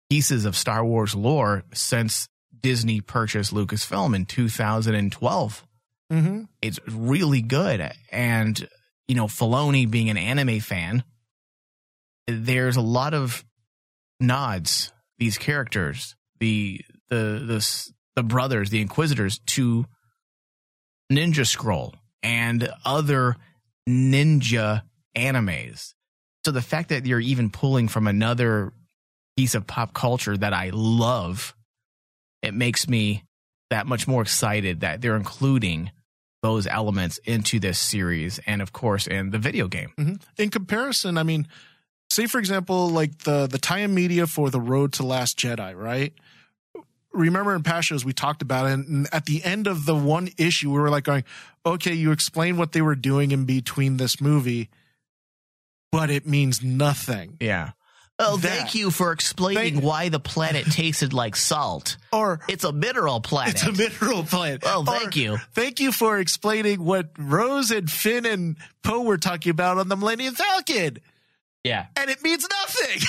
pieces 0.09 0.47
of 0.47 0.57
Star 0.57 0.85
Wars 0.85 1.14
lore 1.14 1.64
since 1.75 2.29
Disney 2.59 3.03
purchased 3.03 3.53
Lucasfilm 3.53 4.16
in 4.16 4.25
2012. 4.25 5.66
Mm-hmm. 6.11 6.43
It's 6.62 6.79
really 6.89 7.43
good. 7.43 7.93
And, 8.11 8.68
you 9.07 9.16
know, 9.16 9.27
Filoni 9.27 9.91
being 9.91 10.09
an 10.09 10.16
anime 10.16 10.61
fan, 10.61 11.05
there's 12.27 12.77
a 12.77 12.83
lot 12.83 13.12
of 13.12 13.45
nods, 14.18 14.93
these 15.18 15.37
characters, 15.37 16.16
the, 16.41 16.81
the, 17.11 17.45
the, 17.47 17.93
the 18.16 18.22
brothers, 18.22 18.70
the 18.70 18.81
Inquisitors 18.81 19.41
to 19.47 19.85
Ninja 21.12 21.47
Scroll 21.47 21.95
and 22.25 22.68
other 22.85 23.37
ninja 23.89 24.83
animes. 25.16 25.95
So 26.45 26.51
the 26.51 26.62
fact 26.62 26.89
that 26.89 27.07
you're 27.07 27.20
even 27.20 27.51
pulling 27.51 27.87
from 27.87 28.07
another 28.07 28.72
piece 29.37 29.55
of 29.55 29.66
pop 29.66 29.95
culture 29.95 30.37
that 30.37 30.53
I 30.53 30.70
love, 30.72 31.55
it 32.43 32.55
makes 32.55 32.89
me 32.89 33.25
that 33.70 33.87
much 33.87 34.09
more 34.09 34.22
excited 34.22 34.81
that 34.81 35.01
they're 35.01 35.16
including 35.16 35.91
those 36.43 36.66
elements 36.66 37.18
into 37.25 37.59
this 37.59 37.79
series 37.79 38.39
and 38.47 38.61
of 38.61 38.72
course 38.72 39.07
in 39.07 39.31
the 39.31 39.39
video 39.39 39.66
game. 39.68 39.93
Mm-hmm. 39.99 40.14
In 40.37 40.51
comparison, 40.51 41.16
I 41.16 41.22
mean, 41.22 41.49
say 42.11 42.27
for 42.27 42.39
example, 42.39 42.91
like 42.91 43.18
the 43.18 43.47
the 43.47 43.59
tie-in 43.59 43.95
media 43.95 44.27
for 44.27 44.51
the 44.51 44.61
Road 44.61 44.93
to 44.95 45.07
Last 45.07 45.39
Jedi, 45.39 45.75
right? 45.75 46.12
Remember 47.15 47.55
in 47.55 47.62
past 47.62 47.89
shows 47.89 48.05
we 48.05 48.12
talked 48.12 48.43
about 48.43 48.67
it, 48.67 48.73
and 48.87 49.09
at 49.12 49.25
the 49.27 49.43
end 49.45 49.67
of 49.67 49.87
the 49.87 49.95
one 49.95 50.29
issue, 50.37 50.71
we 50.73 50.79
were 50.81 50.91
like 50.91 51.05
going, 51.05 51.25
"Okay, 51.65 51.95
you 51.95 52.11
explain 52.12 52.57
what 52.57 52.73
they 52.73 52.83
were 52.83 52.95
doing 52.97 53.31
in 53.31 53.45
between 53.45 53.97
this 53.97 54.21
movie, 54.21 54.69
but 55.93 56.11
it 56.11 56.27
means 56.27 56.62
nothing." 56.62 57.37
Yeah. 57.41 57.71
Oh, 58.19 58.37
That- 58.37 58.59
thank 58.59 58.75
you 58.77 58.93
for 58.93 59.11
explaining 59.11 59.75
Thank- 59.75 59.85
why 59.85 60.09
the 60.09 60.21
planet 60.21 60.67
tasted 60.71 61.12
like 61.12 61.35
salt. 61.35 61.97
Or 62.12 62.39
It's 62.49 62.62
a 62.62 62.71
mineral 62.71 63.21
planet. 63.21 63.55
it's 63.55 63.65
a 63.65 63.73
mineral 63.73 64.23
planet. 64.23 64.62
Oh, 64.65 64.85
thank 64.85 65.17
Or, 65.17 65.19
you. 65.19 65.39
Thank 65.53 65.81
you 65.81 65.91
for 65.91 66.21
explaining 66.21 66.85
what 66.85 67.11
Rose 67.19 67.73
and 67.73 67.91
Finn 67.91 68.25
and 68.25 68.57
Poe 68.85 69.01
were 69.03 69.19
talking 69.19 69.51
about 69.51 69.79
on 69.79 69.89
the 69.89 69.97
Millennium 69.97 70.35
Falcon. 70.37 70.99
Yeah. 71.65 71.87
And 71.97 72.11
it 72.11 72.23
means 72.23 72.47
nothing. 72.49 73.01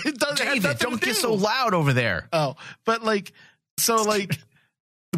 it 0.04 0.18
doesn't 0.18 0.46
David, 0.46 0.62
nothing 0.62 0.90
don't 0.90 1.00
get 1.00 1.16
so 1.16 1.32
loud 1.34 1.72
over 1.74 1.92
there. 1.94 2.28
Oh, 2.32 2.54
but 2.84 3.02
like, 3.02 3.32
so 3.78 3.96
like 4.02 4.38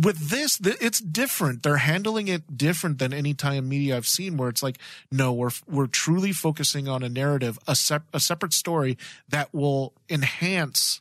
with 0.01 0.31
this, 0.31 0.59
th- 0.59 0.77
it's 0.81 1.01
different. 1.01 1.65
They're 1.65 1.77
handling 1.79 2.29
it 2.29 2.57
different 2.57 2.99
than 2.99 3.13
any 3.13 3.35
tie-in 3.35 3.69
media 3.69 3.97
I've 3.97 4.07
seen 4.07 4.37
where 4.37 4.49
it's 4.49 4.63
like, 4.63 4.79
no, 5.11 5.33
we're, 5.33 5.51
we're 5.69 5.89
truly 5.89 6.31
focusing 6.31 6.87
on 6.87 7.03
a 7.03 7.09
narrative, 7.09 7.59
a 7.67 7.75
sep- 7.75 8.07
a 8.15 8.21
separate 8.21 8.53
story 8.53 8.97
that 9.29 9.53
will 9.53 9.93
enhance, 10.09 11.01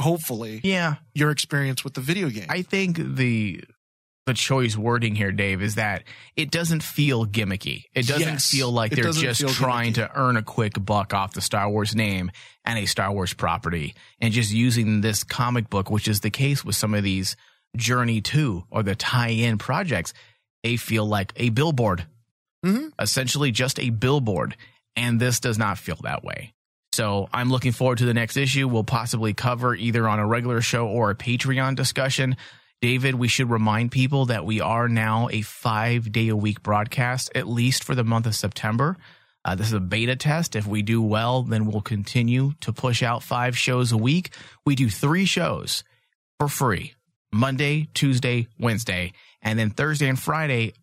hopefully, 0.00 0.60
Yeah. 0.64 0.96
your 1.14 1.30
experience 1.30 1.84
with 1.84 1.92
the 1.94 2.00
video 2.00 2.30
game. 2.30 2.46
I 2.48 2.62
think 2.62 2.96
the 2.96 3.62
the 4.26 4.34
choice 4.34 4.76
wording 4.76 5.14
here, 5.14 5.30
Dave, 5.30 5.62
is 5.62 5.76
that 5.76 6.02
it 6.34 6.50
doesn't 6.50 6.82
feel 6.82 7.24
gimmicky. 7.26 7.84
It 7.94 8.06
doesn't 8.08 8.28
Yes. 8.28 8.50
feel 8.50 8.70
like 8.72 8.90
they're 8.90 9.12
just 9.12 9.46
trying 9.54 9.92
gimmicky. 9.92 10.08
to 10.08 10.18
earn 10.18 10.36
a 10.36 10.42
quick 10.42 10.84
buck 10.84 11.14
off 11.14 11.32
the 11.32 11.40
Star 11.40 11.70
Wars 11.70 11.94
name 11.94 12.32
and 12.64 12.76
a 12.78 12.86
Star 12.86 13.12
Wars 13.12 13.32
property 13.32 13.94
and 14.20 14.34
just 14.34 14.52
using 14.52 15.00
this 15.00 15.22
comic 15.22 15.70
book, 15.70 15.90
which 15.90 16.08
is 16.08 16.20
the 16.20 16.30
case 16.30 16.64
with 16.64 16.74
some 16.74 16.92
of 16.92 17.04
these 17.04 17.36
Journey 17.76 18.20
to 18.22 18.64
or 18.70 18.82
the 18.82 18.96
tie 18.96 19.28
in 19.28 19.58
projects. 19.58 20.12
They 20.64 20.76
feel 20.76 21.06
like 21.06 21.32
a 21.36 21.50
billboard, 21.50 22.06
Mhm. 22.64 22.90
essentially 22.98 23.52
just 23.52 23.78
a 23.78 23.90
billboard. 23.90 24.56
And 24.96 25.20
this 25.20 25.38
does 25.38 25.56
not 25.58 25.78
feel 25.78 25.98
that 26.02 26.24
way. 26.24 26.52
So 26.94 27.28
I'm 27.32 27.50
looking 27.50 27.72
forward 27.72 27.98
to 27.98 28.06
the 28.06 28.14
next 28.14 28.36
issue. 28.36 28.66
We'll 28.66 28.82
possibly 28.82 29.34
cover 29.34 29.74
either 29.74 30.08
on 30.08 30.18
a 30.18 30.26
regular 30.26 30.62
show 30.62 30.86
or 30.88 31.10
a 31.10 31.14
Patreon 31.14 31.76
discussion. 31.76 32.36
David, 32.80 33.14
we 33.14 33.28
should 33.28 33.50
remind 33.50 33.90
people 33.90 34.26
that 34.26 34.44
we 34.44 34.60
are 34.60 34.88
now 34.88 35.28
a 35.30 35.40
five 35.40 36.12
day 36.12 36.28
a 36.28 36.36
week 36.36 36.62
broadcast, 36.62 37.30
at 37.34 37.48
least 37.48 37.82
for 37.82 37.94
the 37.94 38.04
month 38.04 38.26
of 38.26 38.34
September. 38.34 38.96
Uh, 39.44 39.54
this 39.54 39.68
is 39.68 39.72
a 39.72 39.80
beta 39.80 40.16
test. 40.16 40.56
If 40.56 40.66
we 40.66 40.82
do 40.82 41.00
well, 41.00 41.42
then 41.42 41.66
we'll 41.66 41.80
continue 41.80 42.52
to 42.60 42.72
push 42.72 43.02
out 43.02 43.22
five 43.22 43.56
shows 43.56 43.92
a 43.92 43.96
week. 43.96 44.30
We 44.64 44.74
do 44.74 44.90
three 44.90 45.24
shows 45.24 45.84
for 46.38 46.48
free 46.48 46.94
Monday, 47.32 47.88
Tuesday, 47.94 48.48
Wednesday, 48.58 49.12
and 49.40 49.58
then 49.58 49.70
Thursday 49.70 50.08
and 50.08 50.18
Friday 50.18 50.74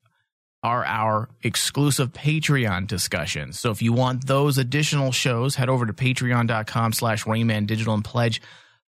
are 0.64 0.86
our 0.86 1.30
exclusive 1.44 2.14
Patreon 2.14 2.88
discussions. 2.88 3.60
So 3.60 3.70
if 3.70 3.82
you 3.82 3.91
want 3.91 4.28
those 4.28 4.58
additional 4.58 5.12
shows, 5.12 5.56
head 5.56 5.70
over 5.70 5.86
to 5.86 5.94
patreon.com 5.94 6.94
slash 6.94 7.28
Rain 7.28 7.48
Man 7.48 7.66
Digital 7.66 7.94
and 7.94 8.04
pledge 8.04 8.41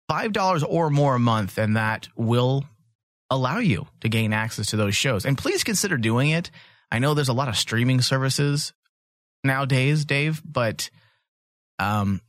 $5 0.09 0.65
or 0.69 0.89
more 0.89 1.17
a 1.17 1.21
month, 1.21 1.59
and 1.59 1.77
that 1.77 2.09
will 2.17 2.65
allow 3.31 3.59
you 3.59 3.87
to 4.01 4.09
gain 4.09 4.33
access 4.33 4.69
to 4.69 4.77
those 4.77 4.97
shows. 4.97 5.25
And 5.25 5.37
please 5.37 5.65
consider 5.65 5.97
doing 5.97 6.31
it. 6.31 6.51
I 6.91 6.99
know 6.99 7.15
there's 7.15 7.29
a 7.29 7.33
lot 7.33 7.49
of 7.49 7.57
streaming 7.57 8.01
services 8.01 8.73
nowadays, 9.43 10.05
Dave, 10.05 10.43
but 10.45 10.91
um, 11.79 12.21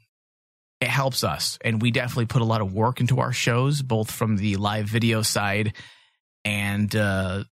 it 0.81 0.87
helps 0.87 1.23
us. 1.23 1.57
And 1.61 1.81
we 1.81 1.91
definitely 1.91 2.25
put 2.25 2.41
a 2.41 2.45
lot 2.45 2.61
of 2.61 2.73
work 2.73 2.99
into 2.99 3.19
our 3.19 3.33
shows, 3.33 3.81
both 3.81 4.11
from 4.11 4.37
the 4.37 4.55
live 4.55 4.87
video 4.87 5.21
side 5.21 5.73
and 6.43 6.93
uh, 6.95 7.43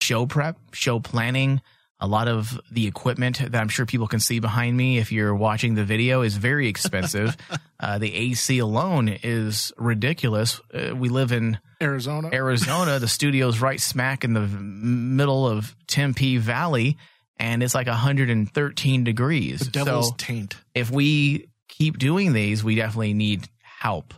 show 0.00 0.26
prep, 0.26 0.58
show 0.72 1.00
planning. 1.00 1.60
A 2.00 2.06
lot 2.06 2.28
of 2.28 2.58
the 2.70 2.86
equipment 2.86 3.38
that 3.38 3.60
I'm 3.60 3.68
sure 3.68 3.84
people 3.84 4.06
can 4.06 4.20
see 4.20 4.40
behind 4.40 4.76
me 4.76 4.98
if 4.98 5.12
you're 5.12 5.34
watching 5.34 5.74
the 5.74 5.84
video 5.84 6.22
is 6.22 6.36
very 6.36 6.68
expensive. 6.68 7.36
uh, 7.80 7.98
the 7.98 8.14
AC 8.14 8.58
alone 8.58 9.08
is 9.08 9.72
ridiculous. 9.76 10.60
Uh, 10.72 10.96
we 10.96 11.10
live 11.10 11.30
in 11.32 11.58
Arizona. 11.82 12.30
Arizona. 12.32 12.98
the 12.98 13.08
studio's 13.08 13.60
right 13.60 13.80
smack 13.80 14.24
in 14.24 14.32
the 14.32 14.46
middle 14.46 15.46
of 15.46 15.76
Tempe 15.86 16.38
Valley, 16.38 16.96
and 17.38 17.62
it's 17.62 17.74
like 17.74 17.86
113 17.86 19.04
degrees. 19.04 19.60
the 19.60 19.70
devil's 19.70 20.08
so 20.08 20.14
taint. 20.16 20.56
if 20.74 20.90
we 20.90 21.48
keep 21.68 21.98
doing 21.98 22.32
these, 22.32 22.64
we 22.64 22.74
definitely 22.74 23.14
need 23.14 23.48
help 23.62 24.14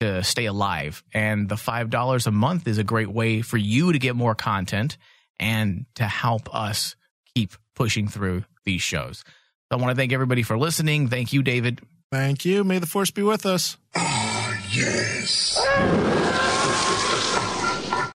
to 0.00 0.24
stay 0.24 0.46
alive. 0.46 1.04
And 1.14 1.48
the 1.48 1.54
$5 1.54 2.26
a 2.26 2.30
month 2.30 2.66
is 2.66 2.78
a 2.78 2.84
great 2.84 3.08
way 3.08 3.42
for 3.42 3.56
you 3.56 3.92
to 3.92 3.98
get 3.98 4.16
more 4.16 4.34
content 4.34 4.98
and 5.40 5.86
to 5.96 6.04
help 6.04 6.54
us 6.54 6.96
keep 7.34 7.52
pushing 7.74 8.08
through 8.08 8.44
these 8.64 8.82
shows. 8.82 9.24
So 9.70 9.78
I 9.78 9.80
want 9.80 9.90
to 9.90 9.96
thank 9.96 10.12
everybody 10.12 10.42
for 10.42 10.58
listening. 10.58 11.08
Thank 11.08 11.32
you, 11.32 11.42
David. 11.42 11.80
Thank 12.10 12.44
you. 12.44 12.62
May 12.64 12.78
the 12.78 12.86
force 12.86 13.10
be 13.10 13.22
with 13.22 13.46
us. 13.46 13.76
Ah, 13.96 14.28
Yes. 14.70 15.58